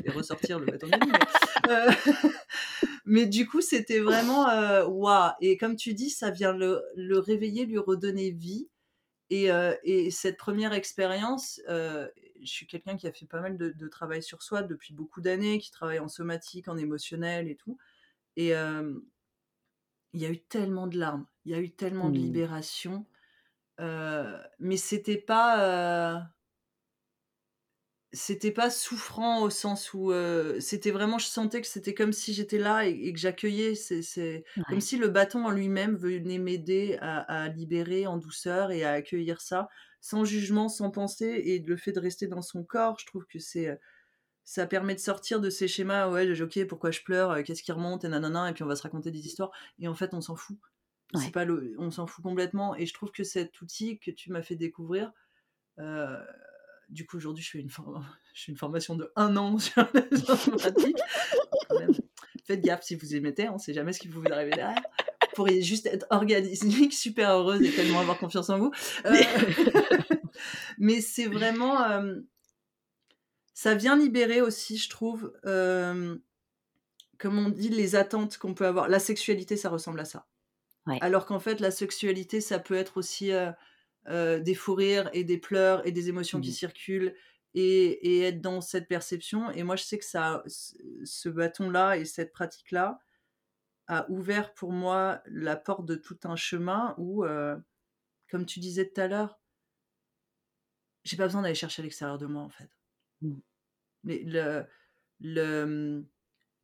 [0.04, 1.92] Fait ressortir le bâton de euh,
[3.06, 5.32] mais du coup, c'était vraiment euh, Waouh.
[5.42, 8.70] Et comme tu dis, ça vient le, le réveiller, lui redonner vie.
[9.30, 12.10] Et, euh, et cette première expérience, euh,
[12.42, 15.22] je suis quelqu'un qui a fait pas mal de, de travail sur soi depuis beaucoup
[15.22, 17.78] d'années, qui travaille en somatique, en émotionnel et tout.
[18.38, 18.94] Et euh,
[20.14, 22.20] il y a eu tellement de larmes, il y a eu tellement de Mmh.
[22.20, 23.06] libération,
[23.80, 26.33] mais c'était pas,
[28.14, 32.34] c'était pas souffrant au sens où euh, c'était vraiment, je sentais que c'était comme si
[32.34, 36.38] j'étais là et, et que j'accueillais, c'est, c'est comme si le bâton en lui-même venait
[36.38, 39.68] m'aider à, à libérer en douceur et à accueillir ça,
[40.00, 43.40] sans jugement, sans pensée, et le fait de rester dans son corps, je trouve que
[43.40, 43.76] c'est euh,
[44.44, 47.72] ça permet de sortir de ces schémas, ouais, ok, pourquoi je pleure, euh, qu'est-ce qui
[47.72, 50.22] remonte, et nanana, et puis on va se raconter des histoires, et en fait, on
[50.22, 50.58] s'en fout.
[51.16, 54.32] C'est pas le, on s'en fout complètement, et je trouve que cet outil que tu
[54.32, 55.12] m'as fait découvrir,
[55.80, 56.18] euh,
[56.90, 58.04] du coup, aujourd'hui, je fais une, for-
[58.34, 59.76] je fais une formation de un an sur.
[61.70, 61.92] Quand même,
[62.46, 64.76] Faites gaffe si vous y mettez, on sait jamais ce qui vous arriver derrière.
[65.22, 68.72] Vous pourriez juste être organique, super heureuse et tellement avoir confiance en vous.
[69.06, 69.16] Euh,
[70.78, 71.82] mais c'est vraiment.
[71.84, 72.20] euh,
[73.54, 76.18] ça vient libérer aussi, je trouve, euh,
[77.18, 78.90] comme on dit, les attentes qu'on peut avoir.
[78.90, 80.28] La sexualité, ça ressemble à ça.
[80.86, 80.98] Ouais.
[81.02, 83.32] Alors qu'en fait, la sexualité, ça peut être aussi
[84.08, 86.54] euh, des fous rires et des pleurs et des émotions qui Mmh.
[86.54, 87.16] circulent
[87.54, 89.52] et, et être dans cette perception.
[89.52, 90.76] Et moi, je sais que ça, ce
[91.06, 93.00] ce bâton-là et cette pratique-là
[93.88, 97.58] a ouvert pour moi la porte de tout un chemin où, euh,
[98.30, 99.40] comme tu disais tout à l'heure,
[101.04, 102.70] j'ai pas besoin d'aller chercher à l'extérieur de moi, en fait.
[103.22, 103.36] Mmh.
[104.04, 104.66] Mais le,
[105.20, 106.06] le,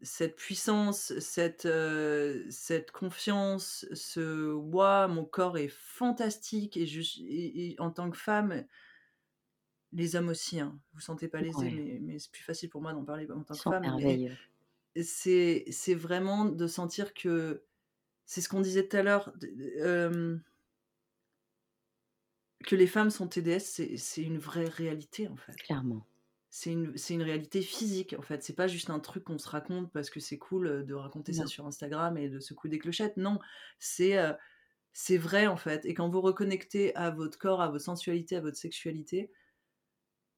[0.02, 7.72] cette puissance, cette, euh, cette confiance, ce waouh, mon corps est fantastique et, je, et,
[7.74, 8.66] et en tant que femme,
[9.92, 11.72] les hommes aussi, hein, vous sentez pas lésés, Ouais.
[11.72, 13.92] mais, mais c'est plus facile pour moi d'en parler en tant que femme.
[15.02, 17.66] C'est c'est vraiment de sentir que
[18.26, 19.34] c'est ce qu'on disait tout à l'heure,
[19.80, 20.38] euh,
[22.66, 25.58] que les femmes sont TDS, c'est c'est une vraie réalité en fait.
[25.58, 26.08] Clairement.
[26.52, 28.44] C'est une, c'est une réalité physique en fait.
[28.44, 31.32] C'est pas juste un truc qu'on se raconte parce que c'est cool euh, de raconter
[31.34, 33.18] ça sur Instagram et de secouer des clochettes.
[33.18, 33.40] Non,
[33.78, 34.34] c'est euh,
[34.94, 35.86] c'est vrai en fait.
[35.86, 39.32] Et quand vous reconnectez à votre corps, à votre sensualité, à votre sexualité,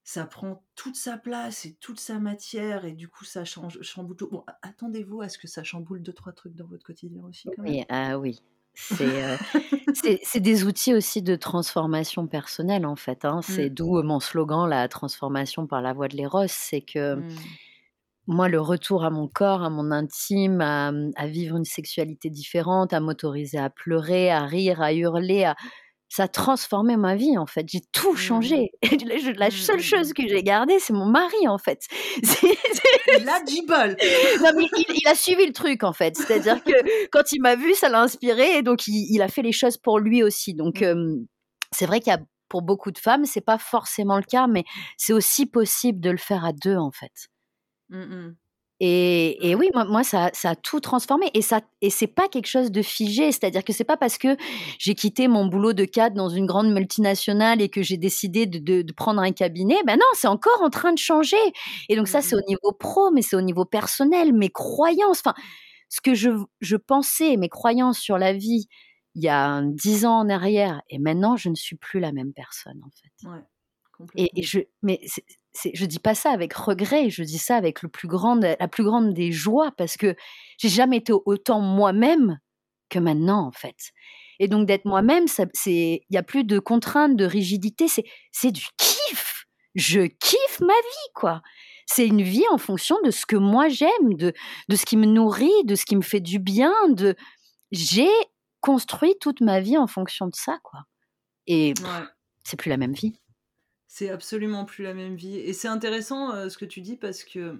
[0.03, 4.17] ça prend toute sa place et toute sa matière et du coup ça change, chamboule
[4.17, 4.29] tout.
[4.29, 7.63] Bon, attendez-vous à ce que ça chamboule deux trois trucs dans votre quotidien aussi quand
[7.63, 7.71] même.
[7.71, 8.41] Oui, ah oui.
[8.73, 9.37] C'est euh,
[9.93, 13.25] c'est c'est des outils aussi de transformation personnelle en fait.
[13.25, 13.41] Hein.
[13.43, 16.45] C'est Mm, d'où mon slogan, la transformation par la voie de l'éros.
[16.47, 17.57] C'est que mm,
[18.27, 22.93] moi, le retour à mon corps, à mon intime, à, à vivre une sexualité différente,
[22.93, 25.55] à m'autoriser à pleurer, à rire, à hurler, à...
[26.11, 27.65] ça a transformé ma vie en fait.
[27.69, 28.71] J'ai tout mm, changé.
[29.37, 30.13] La seule mm, chose mm.
[30.13, 31.87] que j'ai gardée, c'est mon mari en fait.
[32.23, 32.57] C'est-
[33.17, 33.95] Il a du bol.
[34.43, 36.17] Non, mais il, il a suivi le truc en fait.
[36.17, 39.41] C'est-à-dire que quand il m'a vu, ça l'a inspiré et donc il, il a fait
[39.41, 40.53] les choses pour lui aussi.
[40.53, 41.15] Donc euh,
[41.71, 44.65] c'est vrai qu'il y a pour beaucoup de femmes, c'est pas forcément le cas, mais
[44.97, 47.29] c'est aussi possible de le faire à deux en fait.
[48.83, 51.29] Et, oui, moi, moi ça, ça a tout transformé.
[51.35, 53.31] Et, ça, et c'est pas quelque chose de figé.
[53.31, 54.35] C'est-à-dire que c'est pas parce que
[54.79, 58.57] j'ai quitté mon boulot de cadre dans une grande multinationale et que j'ai décidé de,
[58.57, 59.77] de- de prendre un cabinet.
[59.85, 61.37] Ben non, c'est encore en train de changer.
[61.89, 62.49] Et donc, ça, c'est au mm.
[62.49, 65.19] niveau pro, mais c'est au niveau personnel, mes croyances.
[65.19, 65.35] Enfin,
[65.89, 68.67] ce que je, je pensais, mes croyances sur la vie
[69.15, 70.81] il y a dix ans en arrière.
[70.89, 73.27] Et maintenant, je ne suis plus la même personne, en fait.
[73.29, 73.43] Ouais,
[74.15, 74.99] Et, je, mais
[75.73, 78.83] je dis pas ça avec regret, je dis ça avec le plus grande, la plus
[78.83, 80.15] grande des joies parce que
[80.57, 82.39] j'ai jamais été autant moi-même
[82.89, 83.91] que maintenant en fait.
[84.39, 88.51] Et donc d'être moi-même, c'est, il y a plus de contraintes, de rigidité, c'est, c'est
[88.51, 89.45] du kiff.
[89.75, 91.41] Je kiffe ma vie quoi.
[91.85, 94.33] C'est une vie en fonction de ce que moi j'aime, de,
[94.69, 96.73] de ce qui me nourrit, de ce qui me fait du bien.
[96.89, 97.15] De,
[97.71, 98.09] j'ai
[98.61, 100.81] construit toute ma vie en fonction de ça quoi.
[101.47, 102.05] Et Ouais.
[102.43, 103.13] c'est plus la même vie.
[103.93, 105.35] C'est absolument plus la même vie.
[105.35, 107.59] Et c'est intéressant euh, ce que tu dis parce que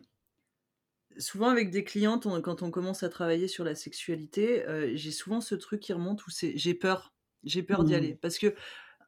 [1.17, 5.11] souvent avec des clientes, on- quand on commence à travailler sur la sexualité, euh, j'ai
[5.11, 7.13] souvent ce truc qui remonte où c'est j'ai peur.
[7.43, 7.95] J'ai peur d'y Mmh.
[7.97, 8.15] aller.
[8.21, 8.55] Parce que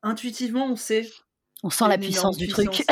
[0.02, 1.10] intuitivement, on sait
[1.64, 2.84] On sent la puissance du truc.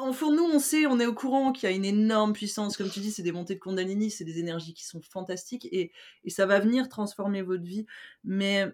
[0.00, 2.78] Au fond, nous, on sait, on est au courant qu'il y a une énorme puissance.
[2.78, 5.92] Comme tu dis, c'est des montées de Kundalini, c'est des énergies qui sont fantastiques et,
[6.24, 7.84] et, ça va venir transformer votre vie.
[8.24, 8.72] Mais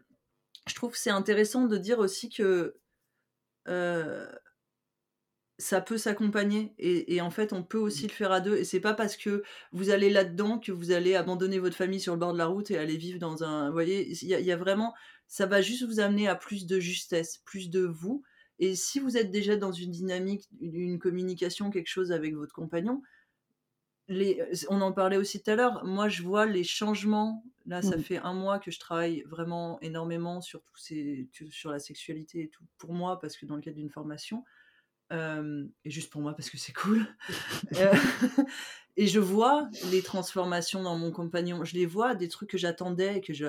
[0.69, 2.77] je trouve que c'est intéressant de dire aussi que
[5.61, 8.81] ça peut s'accompagner et, en fait on peut aussi le faire à deux et c'est
[8.81, 9.43] pas parce que
[9.73, 12.71] vous allez là-dedans que vous allez abandonner votre famille sur le bord de la route
[12.71, 14.95] et aller vivre dans un vous voyez il y, a vraiment
[15.29, 18.23] ça va juste vous amener à plus de justesse plus de vous
[18.59, 23.03] et si vous êtes déjà dans une dynamique une communication quelque chose avec votre compagnon
[24.11, 27.97] les, on en parlait aussi tout à l'heure moi je vois les changements là ça
[27.97, 32.49] fait un mois que je travaille vraiment énormément sur tout ces, sur la sexualité et
[32.49, 34.45] tout pour moi parce que dans le cadre d'une formation
[35.13, 37.07] et juste pour moi parce que c'est cool.
[37.77, 37.95] Euh,
[38.97, 41.65] et je vois les transformations dans mon compagnon.
[41.65, 43.47] Je les vois, des trucs que j'attendais et que je,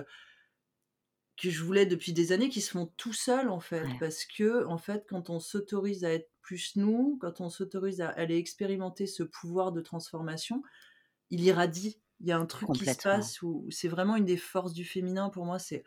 [1.41, 3.85] que je voulais depuis des années qui se font tout seuls en fait.
[3.99, 8.09] Parce que, en fait, quand on s'autorise à être plus nous, quand on s'autorise à
[8.09, 10.63] aller expérimenter ce pouvoir de transformation,
[11.29, 11.99] il irradie.
[12.19, 14.85] Il y a un truc qui se passe où, c'est vraiment une des forces du
[14.85, 15.57] féminin pour moi.
[15.57, 15.83] C'est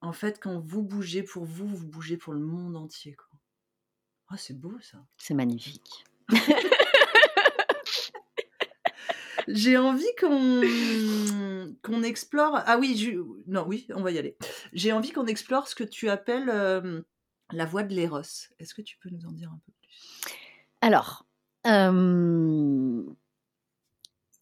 [0.00, 3.14] en fait quand vous bougez pour vous, vous bougez pour le monde entier.
[3.14, 3.26] Quoi.
[4.28, 5.04] Ah, c'est beau ça.
[5.16, 6.04] C'est magnifique.
[9.48, 10.62] J'ai envie qu'on
[11.82, 12.60] qu'on explore.
[12.66, 14.36] Ah oui, non, oui, on va y aller.
[14.72, 17.04] J'ai envie qu'on explore ce que tu appelles
[17.54, 18.20] la voie de l'éros.
[18.58, 20.32] Est-ce que tu peux nous en dire un peu plus?
[20.80, 21.24] Alors,
[21.64, 23.14] il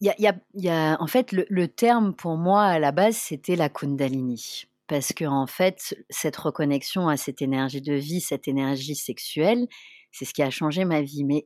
[0.01, 3.55] y, a, y, a, en fait le, le, terme pour moi à la base c'était
[3.55, 8.95] la Kundalini parce que en fait, cette reconnexion à cette énergie de vie, cette énergie
[8.95, 9.67] sexuelle,
[10.11, 11.23] c'est ce qui a changé ma vie.
[11.23, 11.43] Mais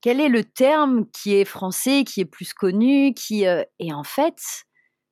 [0.00, 4.04] quel est le terme qui est français, qui est plus connu, qui euh, et en
[4.04, 4.38] fait,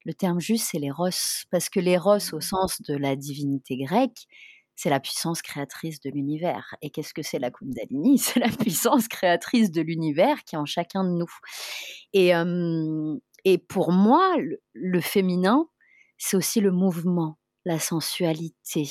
[0.05, 1.11] le terme juste c'est l'éros,
[1.51, 2.41] parce que l'éros au mmh.
[2.41, 4.27] sens de la divinité grecque,
[4.77, 6.75] c'est la puissance créatrice de l'univers.
[6.83, 8.19] Et qu'est-ce que c'est la Kundalini?
[8.19, 11.31] C'est la puissance créatrice de l'univers qui est en chacun de nous.
[12.13, 12.33] Et,
[13.45, 14.37] et pour moi,
[14.73, 15.69] le féminin,
[16.19, 18.89] c'est aussi le mouvement la sensualité,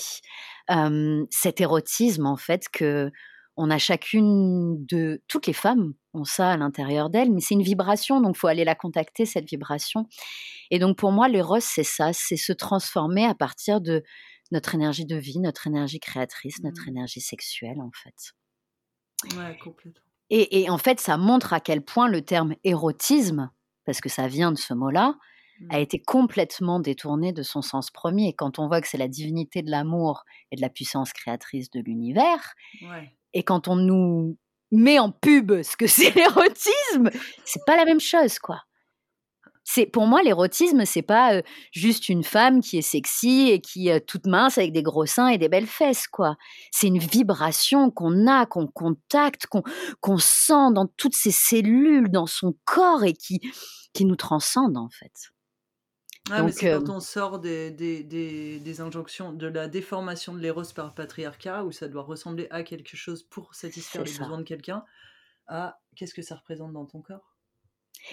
[1.29, 3.11] cet érotisme en fait que
[3.57, 7.61] on a chacune de toutes les femmes ont ça à l'intérieur d'elles, mais c'est une
[7.61, 10.07] vibration, donc faut aller la contacter cette vibration.
[10.71, 14.03] Et donc pour moi, l'éros c'est ça, c'est se transformer à partir de
[14.52, 16.89] notre énergie de vie, notre énergie créatrice, notre mmh.
[16.89, 18.34] énergie sexuelle en fait.
[19.38, 20.02] Ouais, complètement.
[20.30, 23.52] Et, et, en fait, ça montre à quel point le terme érotisme,
[23.86, 25.16] parce que ça vient de ce mot-là,
[25.70, 25.82] a mmh.
[25.82, 28.34] été complètement détourné de son sens premier.
[28.34, 31.82] Quand on voit que c'est la divinité de l'amour et de la puissance créatrice de
[31.82, 32.54] l'univers,
[33.34, 34.38] et quand on nous
[34.72, 37.10] met en pub ce que c'est l'érotisme,
[37.45, 38.62] c'est pas la même chose, quoi.
[39.64, 41.41] C'est pour moi l'érotisme, c'est pas
[41.72, 45.28] juste une femme qui est sexy et qui est toute mince avec des gros seins
[45.28, 46.36] et des belles fesses, quoi.
[46.72, 52.55] C'est une vibration qu'on a, qu'on contacte, qu'on sent dans toutes ses cellules, dans son
[52.66, 53.39] corps et qui
[53.93, 55.32] qui nous transcende en fait.
[56.30, 60.64] Ah, mais quand on sort des, des, des, des injonctions, de la déformation de l'éros
[60.76, 64.86] par patriarcat, où ça doit ressembler à quelque chose pour satisfaire les besoins de quelqu'un,
[65.47, 67.30] à qu'est-ce que ça représente dans ton corps?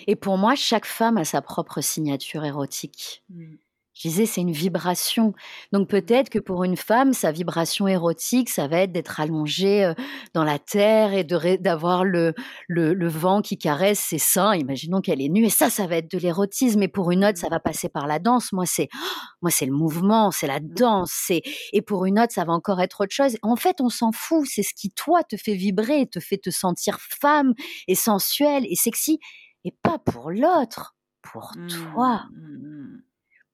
[0.07, 3.23] Et pour moi, chaque femme a sa propre signature érotique.
[3.31, 3.57] Mmh.
[3.99, 5.35] Je disais, c'est une vibration.
[5.73, 9.93] Donc peut-être que pour une femme, sa vibration érotique, ça va être d'être allongée
[10.35, 12.33] dans la terre et d'avoir le,
[12.69, 14.55] le, vent qui caresse ses seins.
[14.55, 15.47] Imaginons qu'elle est nue.
[15.47, 16.81] Et ça, ça va être de l'érotisme.
[16.81, 18.53] Et pour une autre, ça va passer par la danse.
[18.53, 18.89] Moi, c'est
[19.43, 21.33] moi, c'est le mouvement, c'est la danse.
[21.73, 23.37] Et pour une autre, ça va encore être autre chose.
[23.43, 24.47] En fait, on s'en fout.
[24.49, 27.53] C'est ce qui, toi, te fait vibrer, te fait te sentir femme
[27.89, 29.19] et sensuelle et sexy.
[29.65, 32.27] Et pas pour l'autre, pour toi.
[32.31, 33.03] Mmh, mmh, mmh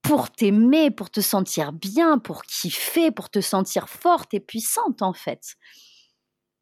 [0.04, 5.14] pour t'aimer, pour te sentir bien, pour kiffer, pour te sentir forte et puissante en
[5.14, 5.56] fait.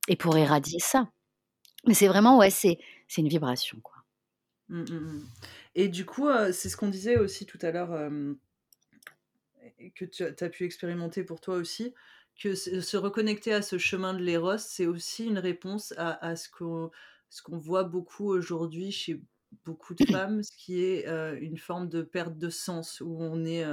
[0.08, 1.08] Et pour éradier ça.
[1.86, 2.78] Mais c'est vraiment, ouais, c'est,
[3.18, 3.96] une vibration, quoi.
[4.68, 5.28] Mmh, mmh, mmh.
[5.74, 7.90] Et du coup, euh, c'est ce qu'on disait aussi tout à l'heure,
[9.96, 11.92] que tu as pu expérimenter pour toi aussi,
[12.40, 16.48] que se reconnecter à ce chemin de l'éros, c'est aussi une réponse à, à ce,
[16.48, 16.90] qu'on,
[17.28, 19.20] ce qu'on voit beaucoup aujourd'hui chez
[19.64, 21.06] beaucoup de femmes, ce qui est
[21.40, 23.64] une forme de perte de sens, où on est,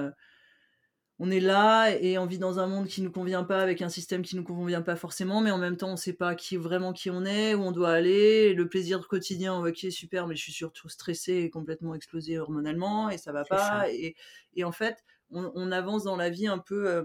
[1.19, 3.81] on est là et on vit dans un monde qui ne nous convient pas, avec
[3.81, 6.13] un système qui ne nous convient pas forcément, mais en même temps, on ne sait
[6.13, 10.27] pas qui, vraiment qui on est, où on doit aller, le plaisir quotidien, ok, super,
[10.27, 13.91] mais je suis surtout stressée et complètement explosée hormonalement, et ça va pas.
[13.91, 14.15] Et,
[14.55, 17.03] et, en fait, on, avance dans la vie un peu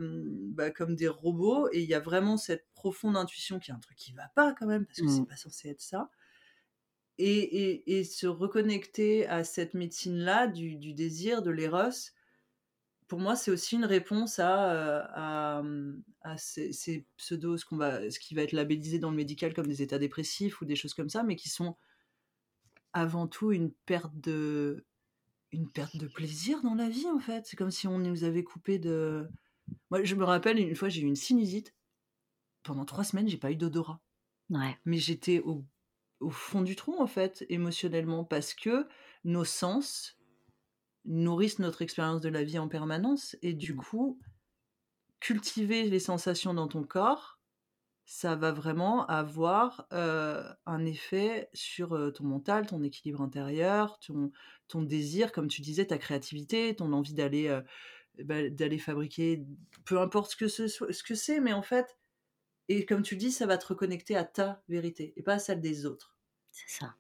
[0.53, 3.81] bah, comme des robots, et il y a vraiment cette profonde intuition qui est un
[3.81, 5.27] truc qui va pas quand même, parce que c'est mmh.
[5.27, 6.09] pas censé être ça.
[7.19, 12.11] Et, et, se reconnecter à cette médecine-là, du, du, désir, de l'éros,
[13.07, 15.63] pour moi, c'est aussi une réponse à, à,
[16.23, 19.55] à ces, ces pseudos, ce, qu'on va, ce qui va être labellisé dans le médical
[19.55, 21.77] comme des états dépressifs ou des choses comme ça, mais qui sont
[22.93, 24.85] avant tout une perte de,
[25.53, 27.47] une perte de plaisir dans la vie, en fait.
[27.47, 29.29] C'est comme si on nous avait coupé de.
[29.91, 31.75] Moi, je me rappelle, une fois, j'ai eu une sinusite.
[32.63, 34.01] Pendant trois semaines, j'ai pas eu d'odorat.
[34.51, 34.79] Ouais.
[34.85, 35.65] Mais j'étais au,
[36.25, 38.87] au fond du trou, en fait, émotionnellement, parce que
[39.25, 40.19] nos sens
[41.07, 43.37] nourrissent notre expérience de la vie en permanence.
[43.43, 43.77] Et du Mmh.
[43.77, 44.21] coup,
[45.21, 47.41] cultiver les sensations dans ton corps,
[48.07, 54.33] ça va vraiment avoir euh, un effet sur euh, ton mental, ton équilibre intérieur, ton,
[54.69, 57.63] ton désir, comme tu disais, ta créativité, ton envie d'aller euh,
[58.25, 59.45] bah, d'aller fabriquer,
[59.87, 61.99] peu importe ce que ce soit- ce que c'est, mais en fait,
[62.69, 65.61] et comme tu dis, ça va te reconnecter à ta vérité et pas à celle
[65.63, 66.14] des autres.
[66.55, 66.95] C'est ça.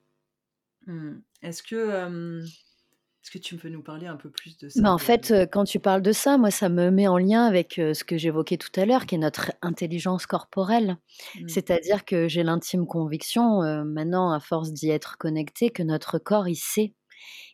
[0.86, 1.20] Hmm.
[1.42, 4.92] Est-ce que euh, est-ce que tu peux nous parler un peu plus de ça Bah,
[4.92, 8.04] en fait, quand tu parles de ça, moi, ça me met en lien avec, ce
[8.04, 10.98] que j'évoquais tout à l'heure, qui est notre intelligence corporelle.
[11.36, 11.48] Hmm.
[11.48, 16.56] C'est-à-dire que j'ai l'intime conviction, maintenant à force d'y être connectée, que notre corps, il
[16.56, 16.92] sait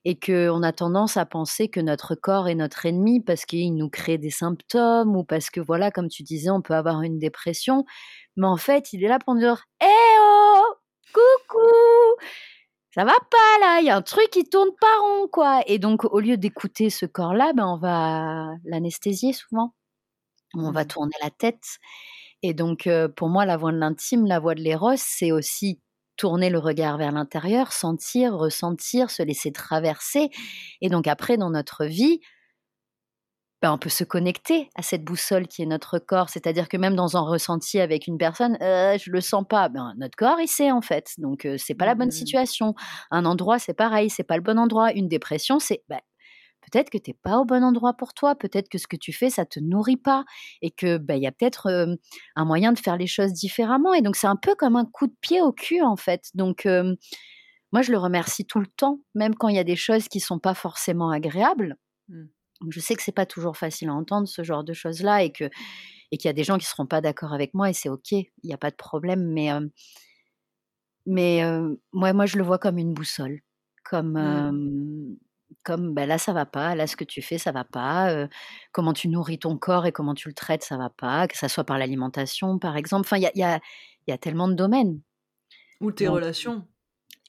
[0.05, 3.90] et qu'on a tendance à penser que notre corps est notre ennemi parce qu'il nous
[3.90, 7.84] crée des symptômes ou parce que voilà, comme tu disais, on peut avoir une dépression.
[8.36, 9.86] Mais en fait, il est là pour nous dire: «Eh
[10.20, 10.74] oh!
[11.12, 11.89] Coucou!
[12.94, 15.78] Ça va pas là, il y a un truc qui tourne pas rond quoi» et
[15.78, 19.74] donc au lieu d'écouter ce corps-là, ben, on va l'anesthésier souvent.
[20.54, 20.86] On va Hmm.
[20.86, 21.64] tourner la tête
[22.42, 25.80] et donc heu, pour moi, la voix de l'intime, la voix de l'éros, c'est aussi
[26.16, 30.30] tourner le regard vers l'intérieur, sentir, ressentir, se laisser traverser
[30.82, 32.20] et donc après dans notre vie,
[33.62, 36.30] ben, on peut se connecter à cette boussole qui est notre corps.
[36.30, 39.92] C'est-à-dire que même dans un ressenti avec une personne, heu, je le sens pas, ben,
[39.98, 42.12] notre corps, il sait en fait, donc heu, c'est pas la bonne hmm.
[42.12, 42.74] situation.
[43.11, 44.92] Un endroit, c'est pareil, c'est pas le bon endroit.
[44.92, 46.00] Une dépression, c'est, bah,
[46.62, 49.12] peut-être que tu es pas au bon endroit pour toi, peut-être que ce que tu
[49.12, 50.24] fais, ça te nourrit pas
[50.62, 51.96] et que, bah, il y a peut-être,
[52.36, 55.06] un moyen de faire les choses différemment et donc c'est un peu comme un coup
[55.06, 56.30] de pied au cul en fait.
[56.34, 56.66] Donc
[57.72, 60.20] moi je le remercie tout le temps, même quand il y a des choses qui
[60.20, 61.76] sont pas forcément agréables.
[62.08, 62.26] Hmm.
[62.68, 65.44] Je sais que c'est pas toujours facile à entendre ce genre de choses-là et que
[66.12, 68.12] et qu'il y a des gens qui seront pas d'accord avec moi et c'est OK,
[68.12, 69.70] il y a pas de problème mais hem
[71.06, 71.42] mais
[71.92, 73.40] moi moi je le vois comme une boussole,
[73.84, 74.50] comme, Hmm.
[74.50, 75.16] hem,
[75.64, 78.26] comme, bah, là ça va pas, là ce que tu fais ça va pas,
[78.72, 81.48] comment tu nourris ton corps et comment tu le traites ça va pas, que ça
[81.48, 83.02] soit par l'alimentation par exemple.
[83.06, 83.61] Enfin il y a y a
[84.08, 85.00] y a tellement de domaines.
[85.80, 86.66] Ou tes Donc relations.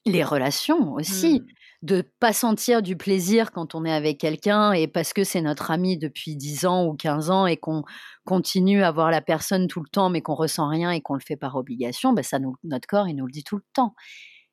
[0.06, 1.52] les relations aussi, Hmm.
[1.82, 5.72] De pas sentir du plaisir quand on est avec quelqu'un et parce que c'est notre
[5.72, 7.84] ami depuis 10 ans ou 15 ans et qu'on
[8.24, 11.22] continue à voir la personne tout le temps, mais qu'on ressent rien et qu'on le
[11.26, 13.96] fait par obligation, bah, ça nous notre corps, il nous le dit tout le temps.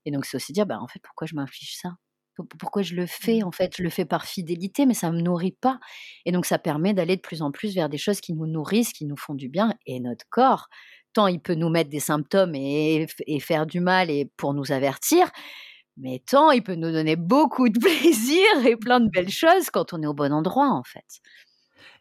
[0.06, 1.90] Et donc c'est aussi dire: «Bah, en fait, pourquoi je m'inflige ça?
[2.36, 3.40] Pou pourquoi je le fais?
[3.42, 3.48] Hmm.
[3.48, 5.80] En fait, je le fais par fidélité, mais ça me nourrit pas».
[6.24, 8.92] Et donc ça permet d'aller de plus en plus vers des choses qui nous nourrissent,
[8.94, 10.68] qui nous font du bien et notre corps,
[11.14, 14.72] tant il peut nous mettre des symptômes et et faire du mal et pour nous
[14.72, 15.30] avertir,
[15.98, 19.92] mais tant il peut nous donner beaucoup de plaisir et plein de belles choses quand
[19.92, 21.20] on est au bon endroit, en fait.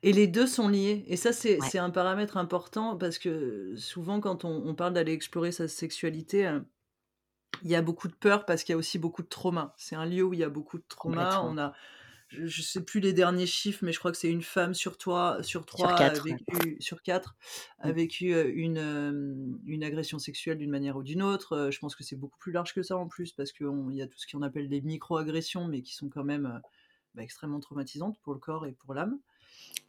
[0.04, 1.72] Et les 2 sont liés et ça, c'est Ouais.
[1.80, 6.66] un paramètre important parce que souvent quand on on parle d'aller explorer sa sexualité, heu,
[7.64, 9.74] il y a beaucoup de peur parce qu'il y a aussi beaucoup de trauma.
[9.78, 11.42] C'est un lieu où il y a beaucoup de trauma.
[11.44, 11.74] On a
[12.28, 14.98] je je sais plus les derniers chiffres, mais je crois que c'est une femme sur
[14.98, 16.32] toi sur Sur 3 a 4, ouais.
[16.32, 17.36] vécu sur 4
[17.80, 17.92] a Mmh.
[17.92, 21.70] vécu, une, agression sexuelle d'une manière ou d'une autre.
[21.72, 24.08] Je pense que c'est beaucoup plus large que ça en plus parce qu'il y a
[24.08, 26.62] tout ce qu'on appelle des micro-agressions, mais qui sont quand même,
[27.16, 29.20] bah, extrêmement traumatisantes pour le corps et pour l'âme.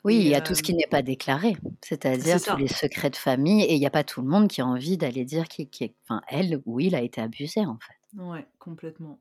[0.04, 3.10] Oui, il y a tout ce qui n'est pas déclaré, c'est c'est-à-dire tous les secrets
[3.10, 5.44] de famille et il y a pas tout le monde qui a envie d'aller dire
[5.58, 7.97] est enfin elle ou il a été abusé, en fait.
[8.16, 9.20] Ouais, complètement.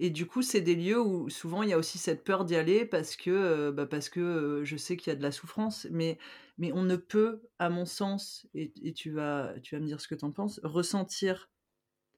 [0.00, 2.56] Et du coup, c'est des lieux où souvent il y a aussi cette peur d'y
[2.56, 5.30] aller parce que, heu, bah, parce que, heu, je sais qu'il y a de la
[5.30, 6.18] souffrance, mais
[6.58, 10.00] mais on ne peut, à mon sens, et et tu vas tu vas me dire
[10.00, 11.48] ce que tu en penses, ressentir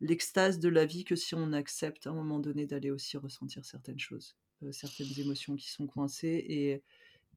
[0.00, 3.64] l'extase de la vie que si on accepte à un moment donné d'aller aussi ressentir
[3.64, 6.84] certaines choses, heu, certaines émotions qui sont coincées et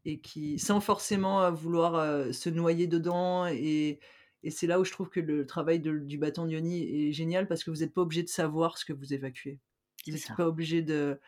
[0.05, 3.99] et qui sans forcément, vouloir, se noyer dedans et
[4.44, 7.12] et c'est là où je trouve que le travail de du bâton de Yoni est
[7.14, 9.60] génial parce que vous êtes pas obligé de savoir ce que vous évacuez.
[10.08, 10.36] Vous C'est êtes ça.
[10.36, 11.20] pas obligé de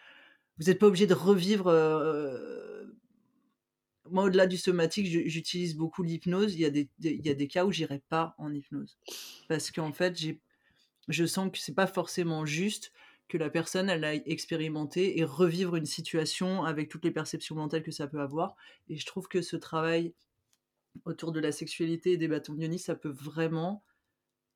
[0.59, 2.95] vous pas obligé de revivre, heu
[4.09, 6.55] moi, au-delà du somatique, j'u j'utilise beaucoup l'hypnose.
[6.55, 8.97] Il y a des des il y a des cas où j'irai pas en hypnose.
[9.47, 10.41] Parce qu'en fait, j'ai
[11.09, 12.93] je sens que c'est pas forcément juste
[13.29, 17.83] que la personne, elle aille expérimenter et revivre une situation avec toutes les perceptions mentales
[17.83, 18.55] que ça peut avoir
[18.89, 20.13] et je trouve que ce travail
[21.05, 23.83] autour de la sexualité et des bâtons de Yoni, ça peut vraiment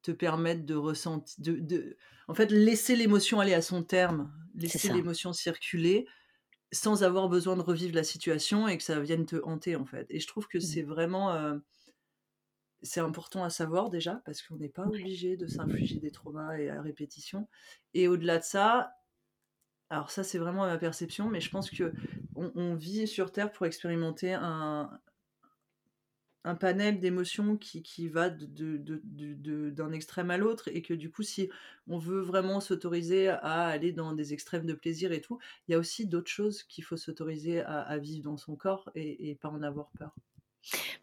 [0.02, 4.92] te permettre de ressenti de de en fait, laisser l'émotion aller à son terme, laisser
[4.94, 6.08] l'émotion circuler
[6.72, 10.06] sans avoir besoin de revivre la situation et que ça vienne te hanter en fait.
[10.10, 10.62] Et je trouve que Mmh.
[10.62, 11.58] c'est vraiment euh,
[12.82, 16.70] c'est important à savoir déjà parce qu'on n'est pas obligé de s'infliger des traumas et
[16.70, 17.48] à répétition.
[17.94, 18.94] Et au-delà de ça,
[19.90, 21.94] alors ça c'est vraiment ma perception, mais je pense que
[22.36, 25.00] on, on vit sur Terre pour expérimenter un,
[26.46, 28.46] un panel d'émotions qui, qui va de,
[28.78, 31.50] de- de- d'un extrême à l'autre et que du coup si
[31.88, 35.76] on veut vraiment s'autoriser à aller dans des extrêmes de plaisir et tout, il y
[35.76, 39.50] a aussi d'autres choses qu'il faut s'autoriser à, vivre dans son corps et, et pas
[39.50, 40.16] en avoir peur.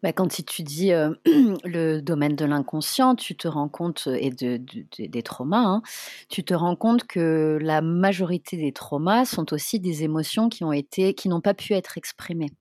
[0.01, 1.19] Bah, quand tu étudies, heu,
[1.65, 5.81] le domaine de l'inconscient, tu te rends compte, et de de des des traumas, hein,
[6.29, 10.73] tu te rends compte que la majorité des traumas sont aussi des émotions qui ont
[10.73, 12.51] été qui n'ont pas pu être exprimées.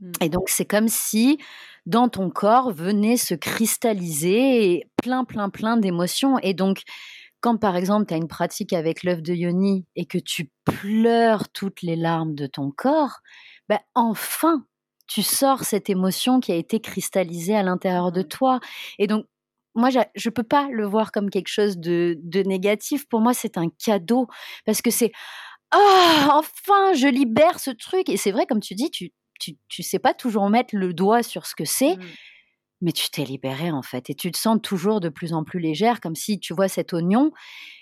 [0.00, 0.12] Mm.
[0.22, 1.38] Et donc c'est comme si
[1.86, 6.82] dans ton corps venait se cristalliser plein, plein, plein d'émotions et donc
[7.40, 11.48] quand par exemple tu as une pratique avec l'œuf de yoni et que tu pleures
[11.50, 13.20] toutes les larmes de ton corps,
[13.68, 14.64] bah, enfin
[15.08, 18.60] tu sors cette émotion qui a été cristallisée à l'intérieur de toi
[18.98, 19.26] et donc
[19.74, 23.08] moi je peux pas le voir comme quelque chose de de négatif.
[23.08, 24.28] Pour moi, c'est un cadeau
[24.66, 25.12] parce que c'est:
[25.72, 26.30] «Ah!
[26.34, 29.98] Enfin, je libère ce truc» et c'est vrai comme tu dis, tu tu tu sais
[30.00, 32.16] pas toujours mettre le doigt sur ce que c'est, Mm.
[32.82, 35.60] mais tu t'es libérée en fait et tu te sens toujours de plus en plus
[35.60, 37.32] légère comme si tu vois cet oignon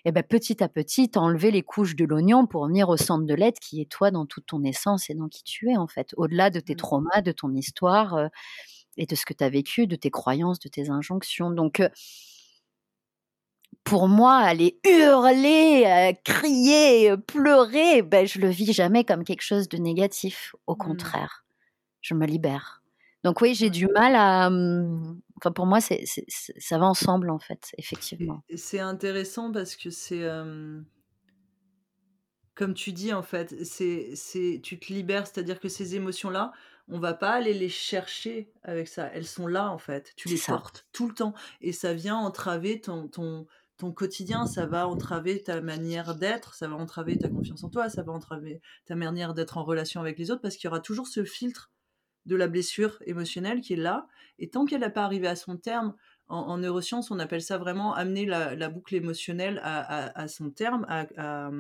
[0.06, 3.34] et ben petit à petit enlevé les couches de l'oignon pour venir au centre de
[3.34, 6.14] l'être qui est toi dans toute ton essence et dans qui tu es en fait,
[6.18, 6.88] au-delà de tes Mm.
[6.88, 8.28] traumas, de ton histoire, heu
[8.98, 11.90] et de ce que tu as vécu, de tes croyances, de tes injonctions donc heu
[13.84, 19.68] pour moi, aller hurler, heu, crier, pleurer, ben je le vis jamais comme quelque chose
[19.68, 20.54] de négatif.
[20.66, 21.14] Au Mm.
[21.14, 21.44] contraire,
[22.01, 22.82] je me libère.
[23.24, 26.86] Donc oui, j'ai du mal à, mmh, enfin pour moi c'est c'est c'est ça va
[26.86, 28.42] ensemble en fait, effectivement.
[28.55, 30.80] c'est intéressant parce que c'est euh,
[32.55, 36.53] comme tu dis en fait, c'est c'est tu te libères, c'est-à-dire que ces émotions-là,
[36.88, 40.36] on va pas aller les chercher avec ça, elles sont là en fait, tu les
[40.36, 40.53] ça.
[40.55, 43.46] portes tout le temps et ça vient entraver ton ton
[43.76, 47.88] ton quotidien, ça va entraver ta manière d'être, ça va entraver ta confiance en toi,
[47.88, 50.80] ça va entraver ta manière d'être en relation avec les autres parce qu'il y aura
[50.80, 51.70] toujours ce filtre
[52.28, 54.06] de la blessure émotionnelle qui est là.
[54.38, 55.96] Et tant qu'elle n'a pas arrivé à son terme,
[56.28, 60.28] en, en neurosciences, on appelle ça vraiment amener la, la boucle émotionnelle à, à- à
[60.28, 60.86] son terme.
[60.88, 61.50] À, à-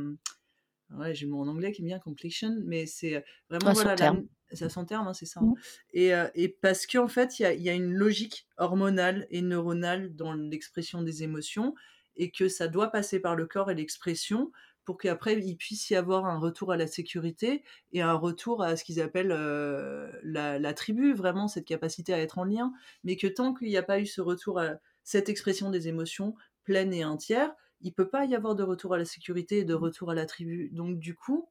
[0.90, 3.82] ouais, j'ai le mot en anglais qui est bien completion, mais c'est vraiment À son
[3.82, 4.26] voilà, terme.
[4.52, 5.40] c'est à son terme, hein, c'est ça.
[5.40, 5.48] hein.
[5.48, 5.54] Mmh.
[5.92, 9.26] Et, euh, et parce qu'en fait, il y a, il y a une logique hormonale
[9.30, 11.74] et neuronale dans l'expression des émotions
[12.16, 14.50] et que ça doit passer par le corps et l'expression
[14.88, 17.62] pour qu'après il puisse y avoir un retour à la sécurité
[17.92, 22.18] et un retour à ce qu'ils appellent euh, la, la tribu, vraiment cette capacité à
[22.18, 22.72] être en lien.
[23.04, 26.34] Mais que tant qu'il n'y a pas eu ce retour à cette expression des émotions
[26.64, 29.74] pleine et entière, il peut pas y avoir de retour à la sécurité et de
[29.74, 30.70] retour à la tribu.
[30.72, 31.50] Donc du coup,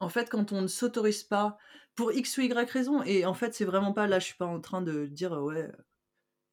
[0.00, 1.58] en fait, quand on ne s'autorise pas
[1.94, 4.46] pour X ou Y raison, et en fait, c'est vraiment pas là, je suis pas
[4.46, 5.70] en train de dire euh, ouais,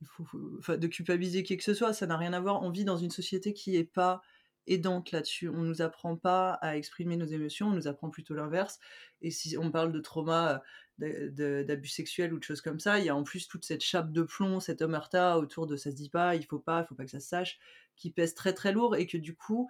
[0.02, 2.64] il faut, faut- enfin, de culpabiliser qui que ce soit, ça n'a rien à voir.
[2.64, 4.22] On vit dans une société qui est pas
[4.68, 5.50] aidante là-dessus.
[5.50, 8.80] On nous apprend pas à exprimer nos émotions, on nous apprend plutôt l'inverse.
[9.22, 10.62] Et si on parle de trauma,
[11.02, 13.84] euh, d'abus sexuels ou de choses comme ça, il y a en plus toute cette
[13.84, 16.88] chape de plomb, cette omerta autour de ça se dit pas, il faut pas, il
[16.88, 17.60] faut pas que ça se sache,
[17.98, 19.70] qui pèse très très lourd et que du coup,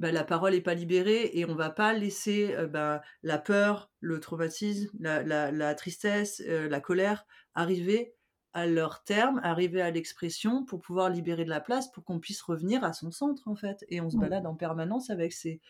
[0.00, 3.90] bah, la parole n'est pas libérée et on va pas laisser euh, bah, la peur,
[4.00, 8.14] le traumatisme, la tristesse, euh, la colère arriver
[8.54, 12.42] à leur terme, arriver à l'expression pour pouvoir libérer de la place pour qu'on puisse
[12.42, 13.84] revenir à son centre en fait.
[13.88, 14.18] Et on se Mmh.
[14.18, 15.60] balade en permanence avec ces,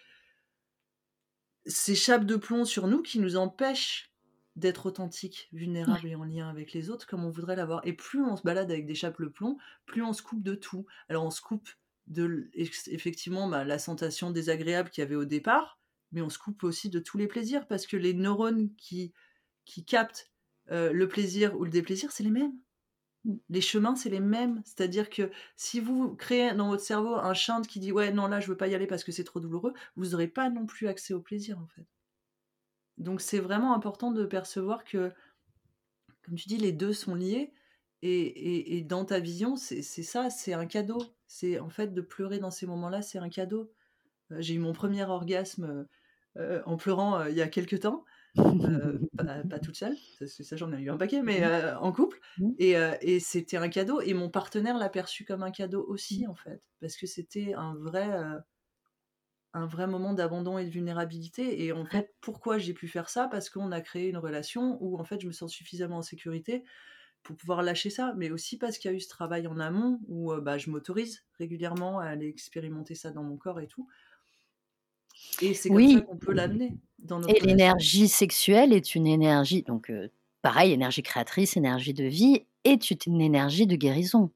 [1.67, 4.13] ces chapes de plomb sur nous qui nous empêchent
[4.57, 5.49] d'être authentiques,
[5.87, 6.01] Ouais.
[6.01, 7.81] vulnérables et en lien avec les autres comme on voudrait l'avoir.
[7.85, 9.57] Et plus on se balade avec des chapes de plomb,
[9.87, 10.87] plus on se coupe de tout.
[11.09, 11.69] Alors on se coupe
[12.07, 15.81] de effectivement bah, la sensation désagréable qu'il y avait au départ,
[16.13, 19.13] mais on se coupe aussi de tous les plaisirs parce que les neurones qui,
[19.65, 20.33] qui captent
[20.71, 22.55] euh, le plaisir ou le déplaisir, c'est les mêmes.
[23.49, 24.63] Les chemins, c'est les mêmes.
[24.65, 28.41] C'est-à-dire que si vous créez dans votre cerveau un chante qui dit ouais non là
[28.41, 30.89] je veux pas y aller parce que c'est trop douloureux, vous n'aurez pas non plus
[30.89, 31.87] accès au plaisir en fait.
[32.99, 35.13] Donc c'est vraiment important de percevoir que,
[36.25, 37.53] comme tu dis, les deux sont liés.
[38.03, 40.99] Et, et- dans ta vision, c'est ça, c'est un cadeau.
[41.27, 43.73] C'est en fait de pleurer dans ces moments-là, c'est un cadeau.
[44.33, 45.85] Euh, J'ai eu mon premier orgasme euh,
[46.39, 48.05] euh, en pleurant il y a quelques temps.
[49.17, 51.51] Pas, pas toute seule, parce que ça j'en ai eu un paquet, mais Mmh.
[51.77, 52.19] en couple.
[52.37, 52.55] Mmh.
[52.59, 56.25] Et, et c'était un cadeau, et mon partenaire l'a perçu comme un cadeau Mmh.
[56.27, 58.09] aussi, en fait, parce que c'était un vrai,
[59.53, 61.65] un vrai moment d'abandon et de vulnérabilité.
[61.65, 63.29] Et en fait, pourquoi j'ai pu faire ça?
[63.29, 66.65] Parce qu'on a créé une relation où en fait je me sens suffisamment en sécurité
[67.23, 70.01] pour pouvoir lâcher ça, mais aussi parce qu'il y a eu ce travail en amont
[70.09, 73.89] où euh, bah, je m'autorise régulièrement à aller expérimenter ça dans mon corps et tout.
[75.43, 79.63] Et c'est comme ça qu'on peut l'amener dans notre Et l'énergie sexuelle est une énergie,
[79.63, 79.93] donc
[80.43, 84.31] pareil, énergie créatrice, énergie de vie, est une énergie de guérison.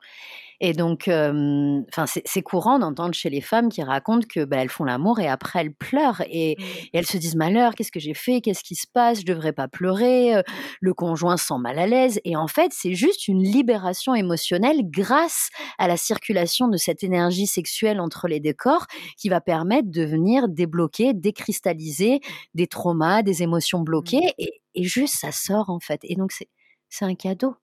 [0.61, 4.83] Et donc, enfin, c'est courant d'entendre chez les femmes qui racontent que bah, elles font
[4.83, 6.64] l'amour et après elles pleurent et, mmh.
[6.95, 9.68] elles se disent malheur, qu'est-ce que j'ai fait, qu'est-ce qui se passe, je devrais pas
[9.68, 10.43] pleurer,
[10.81, 12.20] le conjoint se sent mal à l'aise.
[12.24, 17.47] Et en fait, c'est juste une libération émotionnelle grâce à la circulation de cette énergie
[17.47, 22.20] sexuelle entre les deux corps qui va permettre de venir débloquer, décristalliser
[22.55, 24.43] des traumas, des émotions bloquées mmh.
[24.43, 26.01] et, et juste ça sort en fait.
[26.03, 27.55] Et donc c'est un cadeau.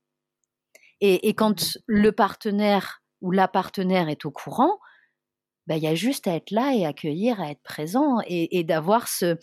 [1.01, 4.79] Et, quand le partenaire ou la partenaire est au courant,
[5.67, 9.07] bah, il y a juste à être là et accueillir, à être présent et, d'avoir
[9.07, 9.37] ce,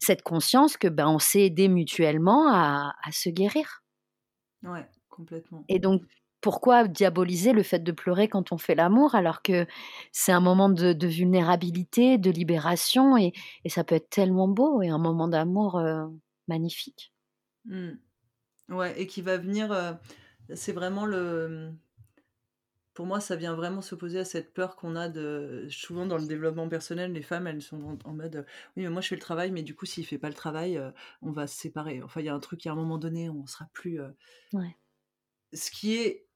[0.00, 3.84] cette conscience que ben, on s'est aidé mutuellement à, se guérir.
[4.62, 5.64] Ouais, complètement.
[5.68, 6.02] Et donc,
[6.40, 9.66] pourquoi diaboliser le fait de pleurer quand on fait l'amour alors que
[10.12, 13.32] c'est un moment de, vulnérabilité, de libération et,
[13.68, 15.80] ça peut être tellement beau et un moment d'amour
[16.48, 17.12] magnifique.
[17.64, 17.92] Mmh.
[18.70, 19.98] Ouais, et qui va venir
[20.54, 21.72] c'est vraiment le.
[22.94, 25.66] Pour moi, ça vient vraiment s'opposer à cette peur qu'on a de.
[25.70, 29.08] Souvent dans le développement personnel, les femmes, elles sont en, mode Oui, mais moi je
[29.08, 30.90] fais le travail, mais du coup, s'il fait pas le travail, euh,
[31.22, 32.02] on va se séparer.
[32.02, 34.00] Enfin, il y a un truc, à un moment donné, on sera plus.
[34.00, 34.08] Euh,
[34.52, 34.76] ouais.
[35.52, 36.26] Ce qui est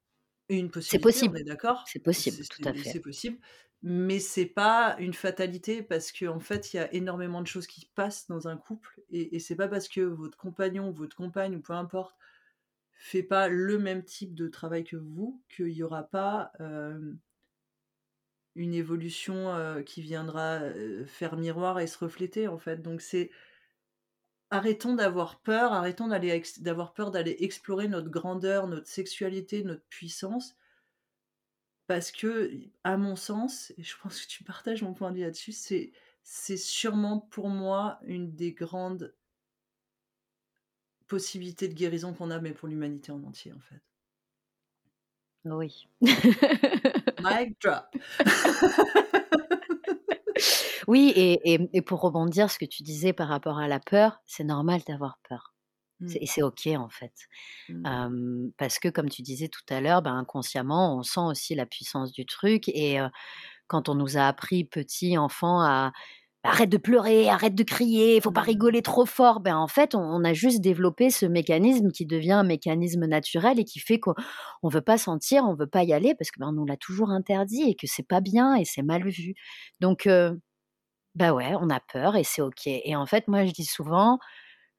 [0.48, 0.98] une possibilité.
[0.98, 1.36] C'est possible.
[1.36, 1.84] On est d'accord?
[1.86, 2.90] C'est possible, tout à fait.
[2.90, 3.38] C'est possible.
[3.82, 7.66] Mais c'est pas une fatalité parce qu'en en fait, il y a énormément de choses
[7.66, 11.56] qui passent dans un couple et, et c'est pas parce que votre compagnon, votre compagne
[11.56, 12.14] ou peu importe,
[13.02, 16.52] fait pas le même type de travail que vous, qu'il n'y aura pas
[18.54, 20.60] une évolution qui viendra
[21.06, 22.82] faire miroir et se refléter en fait.
[22.82, 23.30] Donc c'est
[24.50, 26.08] arrêtons d'avoir peur, arrêtons
[26.58, 30.56] d'avoir peur d'aller explorer notre grandeur, notre sexualité, notre puissance.
[31.86, 32.52] Parce que,
[32.84, 35.52] à mon sens, et je pense que tu partages mon point de vue là-dessus,
[36.22, 39.14] c'est sûrement pour moi une des grandes
[41.10, 43.82] possibilité de guérison qu'on a, mais pour l'humanité en entier, en fait.
[45.44, 45.88] Oui.
[46.00, 47.84] Mic drop.
[50.86, 54.44] oui, et, et, pour rebondir ce que tu disais par rapport à la peur, c'est
[54.44, 55.52] normal d'avoir peur.
[55.98, 56.12] Mmh.
[56.20, 57.12] Et c'est OK en fait.
[57.68, 58.50] Mmh.
[58.56, 62.12] parce que comme tu disais tout à l'heure, ben, inconsciemment, on sent aussi la puissance
[62.12, 62.68] du truc.
[62.68, 62.98] Et
[63.66, 65.92] quand on nous a appris, petit enfant, à
[66.42, 68.44] arrête de pleurer, arrête de crier, il faut pas mmh.
[68.44, 69.40] rigoler trop fort.
[69.40, 73.64] Ben en fait, on, a juste développé ce mécanisme qui devient un mécanisme naturel et
[73.64, 74.14] qui fait qu'on
[74.62, 76.76] ne veut pas sentir, on veut pas y aller parce que ben, on nous l'a
[76.76, 79.34] toujours interdit et que c'est pas bien et c'est mal vu.
[79.80, 80.08] Donc
[81.14, 82.66] ben ouais, on a peur et c'est ok.
[82.66, 84.18] Et en fait, moi je dis souvent,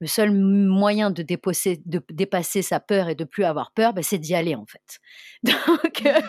[0.02, 4.18] le seul moyen de, de dépasser sa peur et de plus avoir peur, bah, c'est
[4.18, 4.98] d'y aller en fait.
[5.44, 6.20] Donc, euh,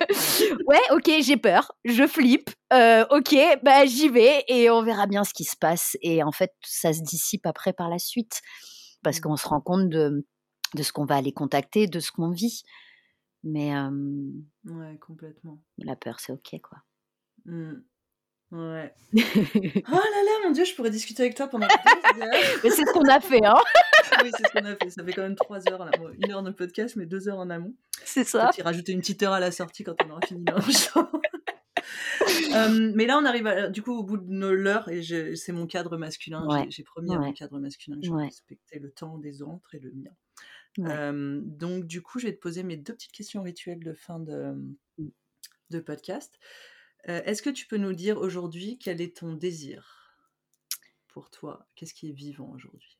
[0.67, 5.23] ouais, ok, j'ai peur, je flippe, euh, ok, bah, j'y vais et on verra bien
[5.23, 5.97] ce qui se passe.
[6.03, 8.41] Et en fait, ça se dissipe après par la suite
[9.01, 9.21] parce mmh.
[9.21, 10.23] qu'on se rend compte de,
[10.75, 12.61] de ce qu'on va aller contacter, de ce qu'on vit.
[13.43, 13.73] Mais
[14.65, 15.59] ouais, complètement.
[15.79, 16.77] La peur, c'est ok, quoi.
[17.45, 17.73] Mmh.
[18.53, 18.93] Ouais.
[19.15, 21.65] oh là là, mon dieu, je pourrais discuter avec toi pendant
[22.17, 23.55] Mais c'est ce qu'on a fait, hein
[24.23, 24.91] Oui, c'est ce qu'on a fait.
[24.91, 25.91] Ça fait quand même trois heures, là.
[26.19, 27.73] une heure de podcast, mais deux heures en amont.
[28.05, 28.51] C'est ça.
[28.53, 30.45] Tu rajouter une petite heure à la sortie quand on aura fini
[32.55, 35.01] euh, mais là, on arrive du coup au bout de l'heure et
[35.35, 36.45] c'est mon cadre masculin.
[36.69, 38.25] J'ai promis à mon cadre masculin que je ouais.
[38.25, 40.11] respectais le temps des autres et le mien.
[40.87, 44.19] Euh, donc, du coup, je vais te poser mes deux petites questions rituelles de fin
[44.19, 44.55] de,
[45.71, 46.39] de podcast.
[47.09, 50.17] Euh, est-ce que tu peux nous dire aujourd'hui quel est ton désir
[51.07, 51.67] pour toi?
[51.75, 52.97] Qu'est-ce qui est vivant aujourd'hui?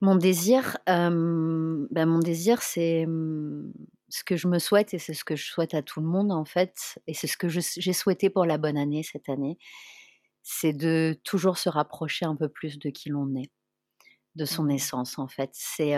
[0.00, 3.06] Mon désir, ben, mon désir, c'est
[4.08, 6.30] ce que je me souhaite et c'est ce que je souhaite à tout le monde
[6.30, 9.56] en fait, et c'est ce que j'ai souhaité pour la bonne année cette année,
[10.42, 13.50] c'est de toujours se rapprocher un peu plus de qui l'on est,
[14.34, 14.70] de son mmh.
[14.72, 15.50] essence en fait.
[15.54, 15.94] C'est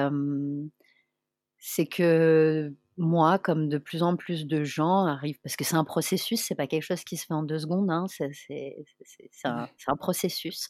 [1.58, 5.84] c'est que moi, comme de plus en plus de gens arrivent, parce que c'est un
[5.84, 8.30] processus, c'est pas quelque chose qui se fait en deux secondes, hein, c'est
[9.44, 10.68] un, un, processus.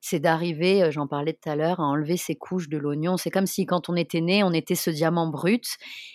[0.00, 3.16] C'est d'arriver, j'en parlais tout à l'heure, à enlever ces couches de l'oignon.
[3.16, 5.66] C'est comme si quand on était né, on était ce diamant brut,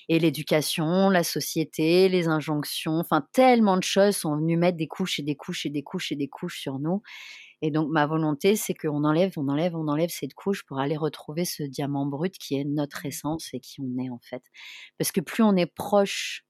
[0.08, 5.20] et l'éducation, la société, les injonctions, enfin tellement de choses sont venues mettre des couches
[5.20, 7.02] et des couches et des couches et des couches sur nous.
[7.62, 10.98] Et donc ma volonté, c'est qu'on enlève, on enlève, on enlève cette couche pour aller
[10.98, 14.44] retrouver ce diamant brut qui est notre essence et qui on est en fait.
[14.98, 16.46] Parce que plus on est proche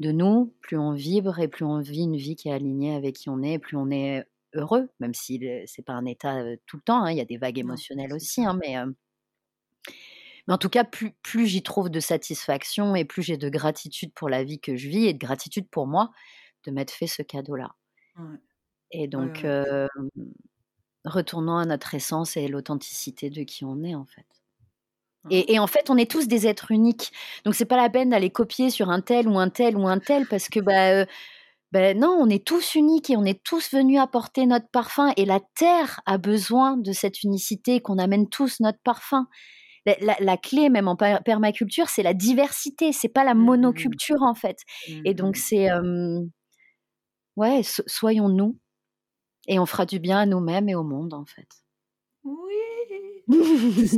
[0.00, 3.16] de nous, plus on vibre et plus on vit une vie qui est alignée avec
[3.16, 4.24] qui on est, plus on est
[4.54, 7.04] heureux, même si c'est pas un état tout le temps.
[7.04, 8.76] Hein, il y a des vagues émotionnelles aussi, hein, mais
[10.46, 14.12] mais en tout cas, plus, plus j'y trouve de satisfaction et plus j'ai de gratitude
[14.14, 16.10] pour la vie que je vis et de gratitude pour moi
[16.64, 17.74] de m'être fait ce cadeau-là.
[18.92, 19.44] Et donc,
[21.04, 24.26] retournons à notre essence et l'authenticité de qui on est en fait.
[25.30, 27.12] Et, en fait, on est tous des êtres uniques.
[27.44, 30.00] Donc, c'est pas la peine d'aller copier sur un tel ou un tel ou un
[30.00, 31.06] tel parce que, bah,
[31.70, 35.12] ben non, on est tous uniques et on est tous venus apporter notre parfum.
[35.16, 39.28] Et la terre a besoin de cette unicité, qu'on amène tous notre parfum.
[39.86, 43.46] La, clé, même en permaculture, c'est la diversité, c'est pas la mmh, mmh, mmh.
[43.46, 44.58] monoculture en fait.
[45.04, 45.68] Et donc, c'est.
[47.36, 48.58] ouais, soyons-nous.
[49.48, 51.48] Et on fera du bien à nous-mêmes et au monde en fait.
[52.24, 52.54] Oui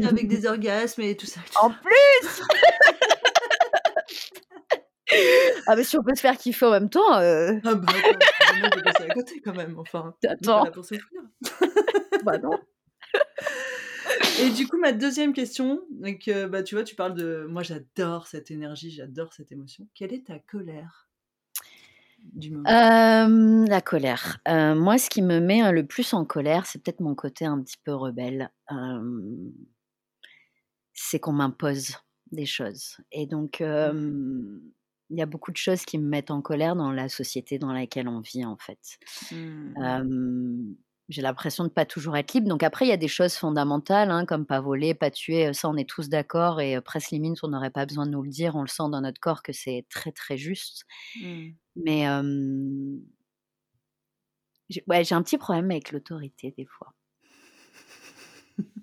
[0.07, 1.41] avec des orgasmes et tout ça.
[1.61, 2.43] En plus
[5.67, 7.19] Ah, mais si on peut se faire kiffer en même temps.
[7.19, 7.53] Euh...
[7.65, 8.19] Ah, bah, attends,
[8.65, 9.79] on peut passer à côté quand même.
[9.79, 10.71] Enfin, attends.
[10.71, 10.85] pour
[12.25, 12.59] bah, non.
[14.41, 17.47] Et du coup, ma deuxième question, donc, euh, bah, tu vois, tu parles de.
[17.49, 19.87] Moi, j'adore cette énergie, j'adore cette émotion.
[19.95, 21.09] Quelle est ta colère?
[22.33, 24.41] Du moment euh, La colère.
[24.49, 27.45] Euh, moi, ce qui me met hein, le plus en colère, c'est peut-être mon côté
[27.45, 28.51] un petit peu rebelle.
[30.93, 31.97] c'est qu'on m'impose
[32.33, 32.97] des choses.
[33.13, 34.59] Et donc, mmh
[35.11, 37.73] il y a beaucoup de choses qui me mettent en colère dans la société dans
[37.73, 38.99] laquelle on vit en fait.
[39.33, 40.75] Mmh.
[41.09, 42.49] J'ai l'impression de pas toujours être libre.
[42.49, 45.53] Donc après, il y a des choses fondamentales, hein, comme pas voler, pas tuer.
[45.53, 46.61] Ça, on est tous d'accord.
[46.61, 48.57] Et presque limite, on n'aurait pas besoin de nous le dire.
[48.57, 50.85] On le sent dans notre corps que c'est très très juste.
[51.21, 51.49] Mmh.
[51.77, 52.09] Mais
[54.87, 56.95] ouais, j'ai un petit problème avec l'autorité des fois.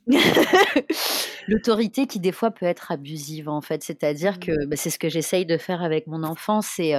[1.48, 4.66] L'autorité qui des fois peut être abusive en fait, c'est-à-dire que mmh.
[4.70, 6.94] bah, c'est ce que j'essaye de faire avec mon enfant, c'est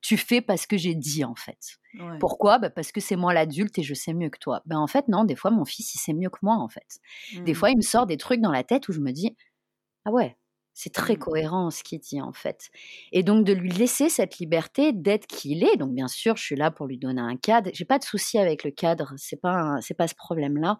[0.00, 1.81] tu fais parce que j'ai dit en fait.
[2.20, 2.58] Pourquoi?
[2.58, 4.62] Bah, Parce que c'est moi l'adulte et je sais mieux que toi.
[4.66, 7.00] Ben, en fait non, des fois mon fils il sait mieux que moi en fait.
[7.44, 7.54] Des mmh.
[7.54, 9.36] fois il me sort des trucs dans la tête où je me dis
[10.04, 10.36] ah ouais,
[10.74, 11.18] c'est très mmh.
[11.18, 12.70] cohérent ce qu'il dit en fait.
[13.12, 15.76] Et donc de lui laisser cette liberté d'être qui il est.
[15.76, 17.70] Donc bien sûr, je suis là pour lui donner un cadre.
[17.74, 20.78] J'ai pas de souci avec le cadre, c'est pas c'est pas ce problème-là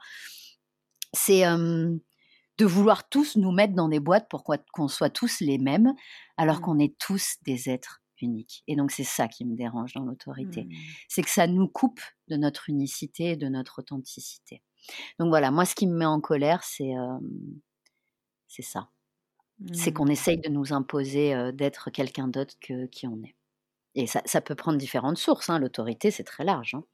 [1.13, 5.93] c'est de vouloir tous nous mettre dans des boîtes pour qu'on soit tous les mêmes,
[6.37, 6.63] alors mmh.
[6.63, 8.62] qu'on est tous des êtres uniques.
[8.66, 10.70] Et donc c'est ça qui me dérange dans l'autorité, mmh.
[11.09, 14.62] c'est que ça nous coupe de notre unicité et de notre authenticité.
[15.18, 16.93] Donc voilà, moi ce qui me met en colère, c'est
[18.49, 18.89] c'est ça.
[19.73, 20.11] C'est qu'on mmh.
[20.11, 23.37] essaye de nous imposer d'être quelqu'un d'autre que qui on est.
[23.95, 25.51] Et ça, ça peut prendre différentes sources.
[25.51, 25.59] Hein.
[25.59, 26.75] L'autorité, c'est très large.
[26.75, 26.85] Hein.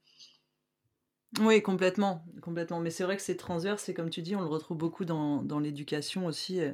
[1.39, 2.79] Oui, complètement, complètement.
[2.79, 5.43] Mais c'est vrai que c'est transverse et comme tu dis, on le retrouve beaucoup dans,
[5.43, 6.73] dans l'éducation aussi, euh,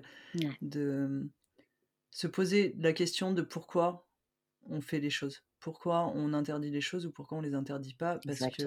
[0.62, 1.30] de
[2.12, 4.05] se poser la question de pourquoi
[4.70, 8.20] on fait les choses, pourquoi on interdit les choses ou pourquoi on les interdit pas,
[8.26, 8.64] parce que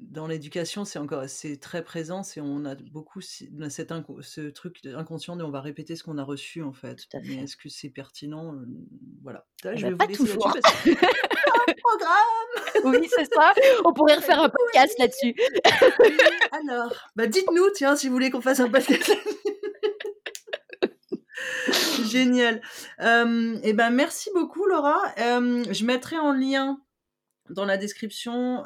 [0.00, 5.36] dans l'éducation, c'est encore c'est très présent, c'est on a beaucoup cette ce truc inconscient
[5.36, 7.06] de on va répéter ce qu'on a reçu en fait.
[7.24, 8.56] Mais est-ce que c'est pertinent?
[9.22, 9.46] Voilà.
[9.62, 10.52] je vais vous pas toujours.
[11.84, 12.20] programme.
[12.84, 13.54] Oui, c'est ça.
[13.84, 15.34] On pourrait refaire un podcast là-dessus.
[16.52, 19.10] alors, bah dites-nous, tiens, si vous voulez qu'on fasse un podcast
[22.18, 22.60] Génial.
[23.00, 25.00] et eh ben merci beaucoup Laura.
[25.16, 26.80] je mettrai en lien
[27.50, 28.64] dans la description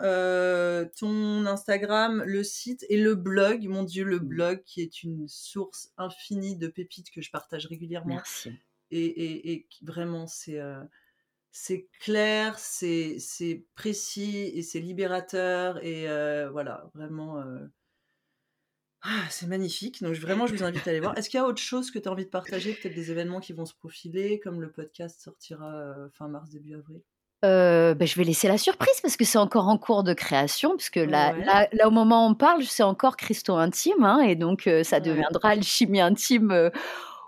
[0.96, 3.66] ton Instagram, le site et le blog.
[3.66, 8.16] Mon Dieu, le blog qui est une source infinie de pépites que je partage régulièrement.
[8.16, 8.52] Merci.
[8.90, 10.60] Et, et, et vraiment, c'est
[11.50, 15.82] c'est clair, c'est précis et c'est libérateur.
[15.84, 16.06] Et
[16.50, 17.42] voilà, vraiment.
[19.02, 20.02] Ah, c'est magnifique.
[20.02, 21.16] Donc vraiment, je vous invite à aller voir.
[21.16, 22.72] Est-ce qu'il y a autre chose que tu as envie de partager?
[22.72, 27.00] Peut-être des événements qui vont se profiler, comme le podcast sortira fin mars, début avril?
[27.42, 30.96] Bah, je vais laisser la surprise parce que c'est encore en cours de création, puisque
[30.96, 34.68] là, là, là, au moment où on parle, c'est encore Christo intime, hein, et donc
[34.82, 36.70] ça deviendra le chimie intime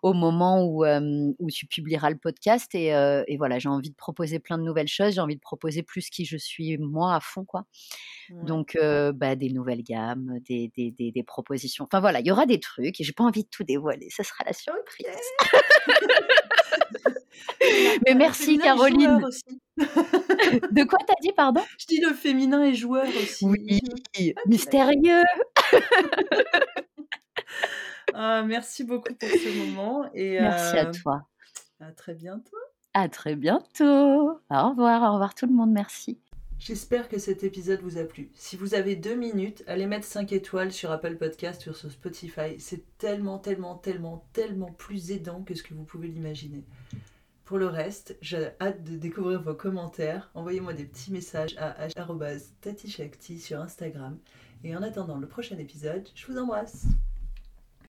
[0.02, 2.74] au moment où, où tu publieras le podcast.
[2.74, 5.14] Et, et voilà, j'ai envie de proposer plein de nouvelles choses.
[5.14, 7.64] J'ai envie de proposer plus qui je suis moi à fond, quoi.
[8.44, 8.78] Donc,
[9.14, 11.84] bah, des nouvelles gammes, des, des, des, des, propositions.
[11.84, 14.08] Enfin voilà, il y aura des trucs et j'ai pas envie de tout dévoiler.
[14.10, 15.06] Ça sera la surprise.
[18.06, 19.20] Mais merci Caroline.
[19.76, 21.60] de quoi t'as dit, pardon?
[21.78, 23.44] Je dis le féminin est joueur aussi.
[23.44, 23.80] Oui,
[24.46, 25.22] mystérieux.
[28.14, 30.10] Ah, merci beaucoup pour ce moment.
[30.14, 31.26] Et, merci à toi.
[31.80, 32.56] À très bientôt.
[32.94, 34.30] À très bientôt.
[34.50, 36.20] Au revoir, au revoir tout le monde, merci.
[36.58, 38.30] J'espère que cet épisode vous a plu.
[38.34, 42.58] Si vous avez deux minutes, allez mettre 5 étoiles sur Apple Podcast ou sur Spotify.
[42.58, 46.66] C'est tellement, tellement, tellement, tellement plus aidant que ce que vous pouvez l'imaginer.
[47.46, 50.30] Pour le reste, j'ai hâte de découvrir vos commentaires.
[50.34, 51.88] Envoyez-moi des petits messages à
[52.60, 54.18] @tatichakti sur Instagram.
[54.62, 56.84] Et en attendant le prochain épisode, je vous embrasse.